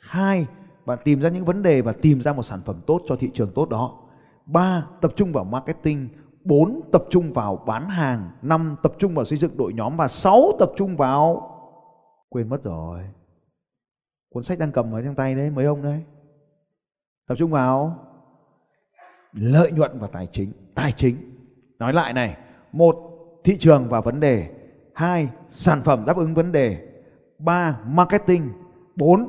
Hai, 0.00 0.46
bạn 0.86 0.98
tìm 1.04 1.20
ra 1.20 1.28
những 1.28 1.44
vấn 1.44 1.62
đề 1.62 1.82
và 1.82 1.92
tìm 1.92 2.22
ra 2.22 2.32
một 2.32 2.42
sản 2.42 2.60
phẩm 2.64 2.80
tốt 2.86 3.02
cho 3.06 3.16
thị 3.16 3.30
trường 3.34 3.52
tốt 3.54 3.68
đó. 3.68 4.00
Ba, 4.46 4.86
tập 5.00 5.12
trung 5.16 5.32
vào 5.32 5.44
marketing 5.44 6.08
4 6.44 6.80
tập 6.92 7.04
trung 7.10 7.32
vào 7.32 7.56
bán 7.56 7.88
hàng, 7.88 8.30
5 8.42 8.76
tập 8.82 8.92
trung 8.98 9.14
vào 9.14 9.24
xây 9.24 9.38
dựng 9.38 9.56
đội 9.56 9.72
nhóm 9.72 9.96
và 9.96 10.08
6 10.08 10.52
tập 10.58 10.70
trung 10.76 10.96
vào 10.96 11.50
quên 12.28 12.48
mất 12.48 12.62
rồi. 12.62 13.00
Cuốn 14.32 14.44
sách 14.44 14.58
đang 14.58 14.72
cầm 14.72 14.92
ở 14.92 15.02
trong 15.02 15.14
tay 15.14 15.34
đấy 15.34 15.50
mấy 15.50 15.64
ông 15.64 15.82
đấy. 15.82 16.02
Tập 17.28 17.34
trung 17.38 17.50
vào 17.50 17.98
lợi 19.32 19.72
nhuận 19.72 19.98
và 19.98 20.06
tài 20.06 20.26
chính, 20.26 20.52
tài 20.74 20.92
chính. 20.92 21.16
Nói 21.78 21.92
lại 21.92 22.12
này, 22.12 22.36
một 22.72 22.96
thị 23.44 23.56
trường 23.58 23.88
và 23.88 24.00
vấn 24.00 24.20
đề, 24.20 24.50
hai 24.94 25.28
sản 25.48 25.82
phẩm 25.84 26.04
đáp 26.06 26.16
ứng 26.16 26.34
vấn 26.34 26.52
đề, 26.52 26.88
ba 27.38 27.78
marketing, 27.86 28.52
bốn 28.96 29.28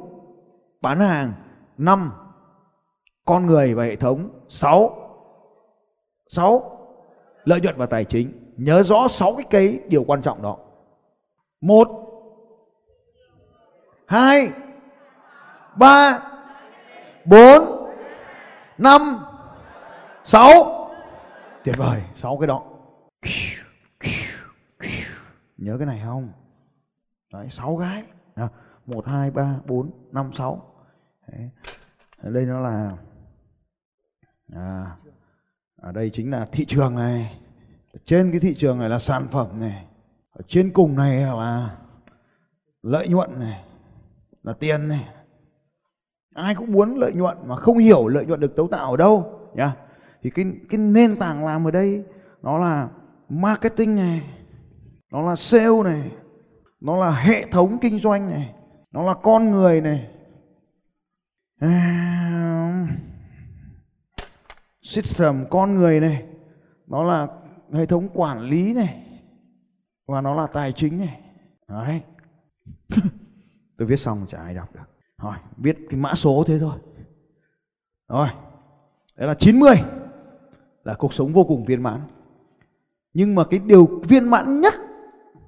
bán 0.81 0.99
hàng, 0.99 1.33
năm 1.77 2.11
con 3.25 3.45
người 3.45 3.73
và 3.73 3.83
hệ 3.83 3.95
thống, 3.95 4.29
sáu 4.47 4.89
sáu 6.27 6.74
lợi 7.45 7.61
nhuận 7.61 7.77
và 7.77 7.85
tài 7.85 8.05
chính. 8.05 8.53
Nhớ 8.57 8.83
rõ 8.83 9.07
sáu 9.07 9.35
cái 9.35 9.45
cái 9.49 9.79
điều 9.87 10.03
quan 10.03 10.21
trọng 10.21 10.41
đó. 10.41 10.57
Một. 11.61 11.87
Hai. 14.07 14.47
Ba. 15.75 16.19
Bốn. 17.25 17.87
Năm. 18.77 19.25
Sáu. 20.23 20.51
Tuyệt 21.63 21.77
vời 21.77 22.01
sáu 22.15 22.37
cái 22.37 22.47
đó. 22.47 22.63
Nhớ 25.57 25.75
cái 25.77 25.85
này 25.85 26.01
không? 26.05 26.29
Đấy 27.33 27.47
sáu 27.51 27.77
cái. 27.79 28.03
Một 28.85 29.07
hai 29.07 29.31
ba 29.31 29.55
bốn 29.65 29.91
năm 30.11 30.31
sáu. 30.33 30.73
Đây 32.21 32.45
nó 32.45 32.59
là 32.59 32.91
à, 34.55 34.85
ở 35.81 35.91
đây 35.91 36.09
chính 36.09 36.31
là 36.31 36.45
thị 36.51 36.65
trường 36.65 36.95
này. 36.95 37.39
Trên 38.05 38.31
cái 38.31 38.39
thị 38.39 38.55
trường 38.57 38.79
này 38.79 38.89
là 38.89 38.99
sản 38.99 39.27
phẩm 39.31 39.59
này. 39.59 39.85
Ở 40.31 40.41
trên 40.47 40.71
cùng 40.73 40.95
này 40.95 41.21
là 41.21 41.77
lợi 42.83 43.07
nhuận 43.07 43.39
này 43.39 43.63
là 44.43 44.53
tiền 44.53 44.87
này. 44.87 45.09
Ai 46.33 46.55
cũng 46.55 46.71
muốn 46.71 46.95
lợi 46.95 47.13
nhuận 47.13 47.37
mà 47.45 47.55
không 47.55 47.77
hiểu 47.77 48.07
lợi 48.07 48.25
nhuận 48.25 48.39
được 48.39 48.55
tấu 48.55 48.67
tạo 48.67 48.91
ở 48.91 48.97
đâu 48.97 49.39
nhá. 49.55 49.71
Thì 50.21 50.29
cái 50.29 50.45
cái 50.69 50.77
nền 50.77 51.15
tảng 51.15 51.45
làm 51.45 51.67
ở 51.67 51.71
đây 51.71 52.03
nó 52.41 52.57
là 52.57 52.89
marketing 53.29 53.95
này 53.95 54.21
nó 55.11 55.21
là 55.21 55.35
sale 55.35 55.83
này 55.83 56.11
nó 56.81 56.97
là 56.97 57.11
hệ 57.11 57.45
thống 57.51 57.77
kinh 57.81 57.99
doanh 57.99 58.29
này 58.29 58.53
nó 58.91 59.03
là 59.03 59.13
con 59.13 59.51
người 59.51 59.81
này. 59.81 60.07
À, 61.59 62.54
system, 64.85 65.45
con 65.49 65.75
người 65.75 65.99
này, 65.99 66.23
nó 66.87 67.03
là 67.03 67.27
hệ 67.71 67.85
thống 67.85 68.09
quản 68.13 68.41
lý 68.41 68.73
này, 68.73 69.05
và 70.07 70.21
nó 70.21 70.35
là 70.35 70.47
tài 70.47 70.71
chính 70.71 70.97
này. 70.97 71.21
Đấy. 71.67 72.01
Tôi 73.77 73.87
viết 73.87 73.99
xong 73.99 74.25
chả 74.29 74.37
ai 74.37 74.53
đọc 74.53 74.75
được. 74.75 74.85
Hỏi 75.17 75.39
viết 75.57 75.77
cái 75.89 75.99
mã 75.99 76.13
số 76.13 76.43
thế 76.47 76.59
thôi. 76.59 76.79
Rồi, 78.07 78.27
đấy 79.15 79.27
là 79.27 79.33
90 79.33 79.75
là 80.83 80.93
cuộc 80.93 81.13
sống 81.13 81.33
vô 81.33 81.43
cùng 81.43 81.65
viên 81.65 81.83
mãn. 81.83 82.01
Nhưng 83.13 83.35
mà 83.35 83.43
cái 83.49 83.59
điều 83.59 84.01
viên 84.03 84.29
mãn 84.29 84.61
nhất, 84.61 84.73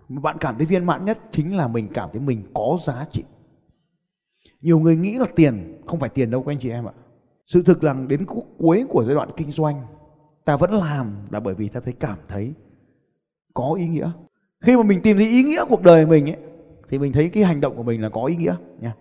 mà 0.10 0.22
bạn 0.22 0.38
cảm 0.40 0.58
thấy 0.58 0.66
viên 0.66 0.86
mãn 0.86 1.06
nhất 1.06 1.20
chính 1.32 1.58
là 1.58 1.68
mình 1.68 1.90
cảm 1.94 2.10
thấy 2.12 2.22
mình 2.22 2.52
có 2.54 2.78
giá 2.82 3.06
trị. 3.12 3.24
Nhiều 4.62 4.80
người 4.80 4.96
nghĩ 4.96 5.18
là 5.18 5.26
tiền, 5.36 5.82
không 5.88 6.00
phải 6.00 6.10
tiền 6.10 6.32
đâu 6.32 6.44
các 6.44 6.52
anh 6.52 6.60
chị 6.60 6.70
em 6.70 6.86
ạ 6.86 6.94
sự 7.48 7.64
thực 7.64 7.84
là 7.84 7.94
đến 7.94 8.26
cuối 8.58 8.86
của 8.90 9.04
giai 9.04 9.16
đoạn 9.16 9.30
kinh 9.38 9.52
doanh, 9.52 9.82
ta 10.46 10.58
vẫn 10.58 10.72
làm 10.72 11.26
là 11.30 11.40
bởi 11.40 11.56
vì 11.56 11.70
ta 11.70 11.80
thấy 11.80 11.94
cảm 11.94 12.18
thấy 12.28 12.54
có 13.54 13.74
ý 13.78 13.88
nghĩa. 13.88 14.12
Khi 14.62 14.78
mà 14.78 14.84
mình 14.84 15.02
tìm 15.02 15.18
thấy 15.18 15.28
ý 15.28 15.44
nghĩa 15.44 15.66
cuộc 15.70 15.82
đời 15.82 16.06
mình 16.06 16.30
ấy, 16.30 16.38
thì 16.90 17.00
mình 17.00 17.12
thấy 17.12 17.30
cái 17.30 17.44
hành 17.44 17.62
động 17.62 17.76
của 17.76 17.84
mình 17.84 18.02
là 18.02 18.10
có 18.10 18.26
ý 18.26 18.36
nghĩa 18.36 18.56
nha. 18.80 18.96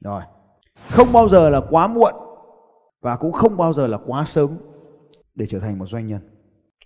Rồi, 0.00 0.22
không 0.90 1.12
bao 1.12 1.28
giờ 1.28 1.50
là 1.50 1.60
quá 1.70 1.86
muộn 1.86 2.14
và 3.00 3.16
cũng 3.16 3.32
không 3.32 3.56
bao 3.56 3.72
giờ 3.72 3.86
là 3.86 3.98
quá 4.06 4.24
sớm 4.24 4.56
để 5.34 5.46
trở 5.46 5.58
thành 5.58 5.78
một 5.78 5.86
doanh 5.86 6.06
nhân. 6.06 6.20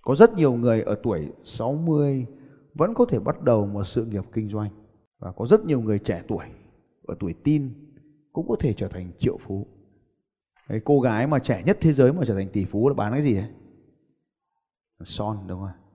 Có 0.01 0.15
rất 0.15 0.33
nhiều 0.33 0.53
người 0.53 0.81
ở 0.81 0.95
tuổi 1.03 1.31
60 1.43 2.25
vẫn 2.73 2.93
có 2.93 3.05
thể 3.05 3.19
bắt 3.19 3.41
đầu 3.41 3.65
một 3.65 3.83
sự 3.83 4.05
nghiệp 4.05 4.23
kinh 4.33 4.49
doanh 4.49 4.69
và 5.19 5.31
có 5.31 5.47
rất 5.47 5.65
nhiều 5.65 5.81
người 5.81 5.99
trẻ 5.99 6.21
tuổi 6.27 6.45
ở 7.07 7.15
tuổi 7.19 7.33
tin 7.43 7.69
cũng 8.33 8.47
có 8.47 8.55
thể 8.59 8.73
trở 8.73 8.87
thành 8.87 9.11
triệu 9.19 9.37
phú 9.47 9.67
cái 10.67 10.81
cô 10.85 10.99
gái 10.99 11.27
mà 11.27 11.39
trẻ 11.39 11.63
nhất 11.65 11.77
thế 11.81 11.93
giới 11.93 12.13
mà 12.13 12.23
trở 12.27 12.35
thành 12.35 12.49
tỷ 12.49 12.65
phú 12.65 12.89
là 12.89 12.93
bán 12.93 13.13
cái 13.13 13.23
gì 13.23 13.33
đấy 13.33 13.49
son, 15.03 15.47
đúng 15.47 15.59
không 15.59 15.87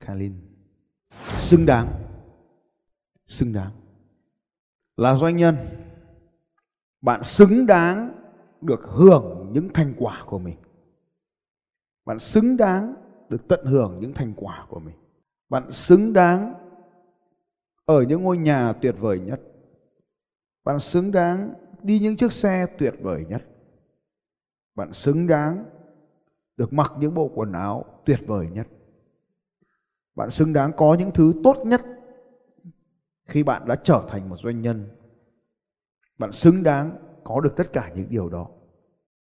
Kalin. 0.00 0.34
Xứng 1.38 1.66
đáng. 1.66 2.04
Xứng 3.26 3.52
đáng. 3.52 3.72
Là 4.96 5.14
doanh 5.14 5.36
nhân, 5.36 5.56
bạn 7.00 7.24
xứng 7.24 7.66
đáng 7.66 8.14
được 8.60 8.80
hưởng 8.82 9.50
những 9.52 9.68
thành 9.74 9.94
quả 9.98 10.24
của 10.26 10.38
mình. 10.38 10.56
Bạn 12.04 12.18
xứng 12.18 12.56
đáng 12.56 12.94
được 13.28 13.48
tận 13.48 13.66
hưởng 13.66 13.98
những 14.00 14.14
thành 14.14 14.32
quả 14.36 14.66
của 14.68 14.80
mình. 14.80 14.96
Bạn 15.48 15.70
xứng 15.70 16.12
đáng 16.12 16.54
ở 17.84 18.02
những 18.02 18.22
ngôi 18.22 18.38
nhà 18.38 18.72
tuyệt 18.72 18.94
vời 18.98 19.20
nhất. 19.20 19.40
Bạn 20.64 20.80
xứng 20.80 21.12
đáng 21.12 21.54
đi 21.82 21.98
những 21.98 22.16
chiếc 22.16 22.32
xe 22.32 22.66
tuyệt 22.78 22.94
vời 23.00 23.24
nhất. 23.28 23.42
Bạn 24.74 24.92
xứng 24.92 25.26
đáng 25.26 25.64
được 26.56 26.72
mặc 26.72 26.92
những 26.98 27.14
bộ 27.14 27.30
quần 27.34 27.52
áo 27.52 27.84
tuyệt 28.04 28.20
vời 28.26 28.48
nhất. 28.52 28.66
Bạn 30.14 30.30
xứng 30.30 30.52
đáng 30.52 30.72
có 30.76 30.96
những 30.98 31.10
thứ 31.10 31.32
tốt 31.44 31.56
nhất 31.66 31.82
khi 33.26 33.42
bạn 33.42 33.62
đã 33.66 33.76
trở 33.84 34.02
thành 34.08 34.28
một 34.28 34.36
doanh 34.42 34.62
nhân. 34.62 34.88
Bạn 36.18 36.32
xứng 36.32 36.62
đáng 36.62 36.96
có 37.24 37.40
được 37.40 37.56
tất 37.56 37.72
cả 37.72 37.90
những 37.94 38.06
điều 38.10 38.28
đó. 38.28 38.46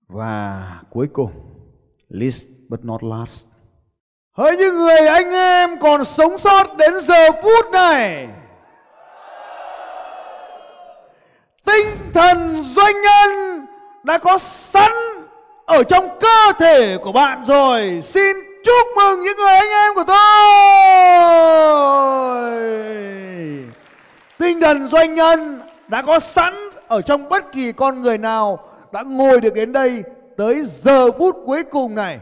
Và 0.06 0.82
cuối 0.90 1.08
cùng 1.12 1.30
least 2.08 2.46
but 2.68 2.84
not 2.84 3.02
last. 3.02 3.46
Hỡi 4.32 4.56
những 4.56 4.76
người 4.76 5.08
anh 5.08 5.30
em 5.30 5.70
còn 5.80 6.04
sống 6.04 6.38
sót 6.38 6.76
đến 6.78 6.94
giờ 7.02 7.32
phút 7.42 7.64
này 7.72 8.28
tinh 11.64 11.86
thần 12.14 12.62
doanh 12.62 12.94
nhân 13.02 13.64
đã 14.04 14.18
có 14.18 14.38
sẵn 14.38 14.92
ở 15.64 15.82
trong 15.82 16.08
cơ 16.20 16.52
thể 16.58 16.98
của 17.02 17.12
bạn 17.12 17.44
rồi. 17.44 18.00
Xin 18.04 18.36
chúc 18.64 18.86
mừng 18.96 19.20
những 19.20 19.36
người 19.36 19.52
anh 19.52 19.68
em 19.68 19.94
của 19.94 20.04
tôi. 20.06 20.24
Tinh 24.38 24.60
thần 24.60 24.86
doanh 24.86 25.14
nhân 25.14 25.60
đã 25.88 26.02
có 26.02 26.20
sẵn 26.20 26.54
ở 26.88 27.02
trong 27.02 27.28
bất 27.28 27.52
kỳ 27.52 27.72
con 27.72 28.02
người 28.02 28.18
nào 28.18 28.58
đã 28.92 29.02
ngồi 29.02 29.40
được 29.40 29.54
đến 29.54 29.72
đây 29.72 30.02
tới 30.36 30.62
giờ 30.66 31.12
phút 31.12 31.36
cuối 31.46 31.62
cùng 31.62 31.94
này. 31.94 32.18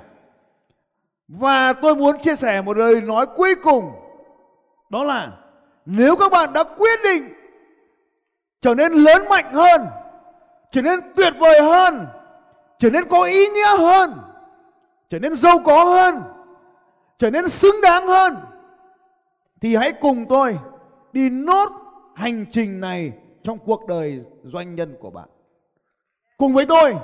Và 1.29 1.73
tôi 1.73 1.95
muốn 1.95 2.19
chia 2.19 2.37
sẻ 2.37 2.63
một 2.63 2.77
lời 2.77 3.01
nói 3.01 3.27
cuối 3.37 3.55
cùng. 3.55 3.93
Đó 4.91 5.05
là, 5.05 5.29
nếu 5.87 6.17
các 6.17 6.33
bạn 6.33 6.53
đã 6.53 6.65
quyết 6.65 7.01
định 7.05 7.35
trở 8.61 8.75
nên 8.75 8.93
lớn 8.93 9.29
mạnh 9.29 9.55
hơn 9.55 9.87
trở 10.73 10.83
nên 10.83 11.01
tuyệt 11.17 11.35
vời 11.39 11.61
hơn. 11.61 12.07
Trở 12.79 12.91
nên 12.91 13.09
có 13.09 13.23
ý 13.23 13.49
nghĩa 13.49 13.77
hơn. 13.79 14.21
Trở 15.11 15.19
nên 15.19 15.35
giàu 15.35 15.59
có 15.65 15.85
hơn. 15.85 16.23
Trở 17.19 17.31
nên 17.31 17.49
xứng 17.49 17.81
đáng 17.83 18.07
hơn. 18.07 18.37
Thì 19.61 19.77
hãy 19.77 19.93
cùng 19.93 20.27
tôi 20.29 20.59
đi 21.13 21.31
nốt 21.31 21.69
hành 22.15 22.47
trình 22.51 22.81
này 22.81 23.13
trong 23.45 23.59
cuộc 23.59 23.87
đời 23.87 24.21
doanh 24.43 24.75
nhân 24.75 24.97
của 25.01 25.11
bạn. 25.11 25.29
Cùng 26.37 26.55
với 26.55 26.67
tôi, 26.67 26.95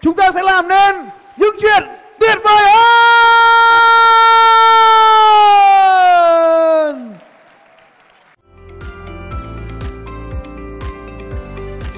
chúng 0.00 0.16
ta 0.16 0.32
sẽ 0.32 0.42
làm 0.42 0.68
nên 0.68 0.96
những 1.36 1.56
chuyện 1.60 1.82
tuyệt 2.20 2.38
vời 2.44 2.64
hơn. 2.74 2.83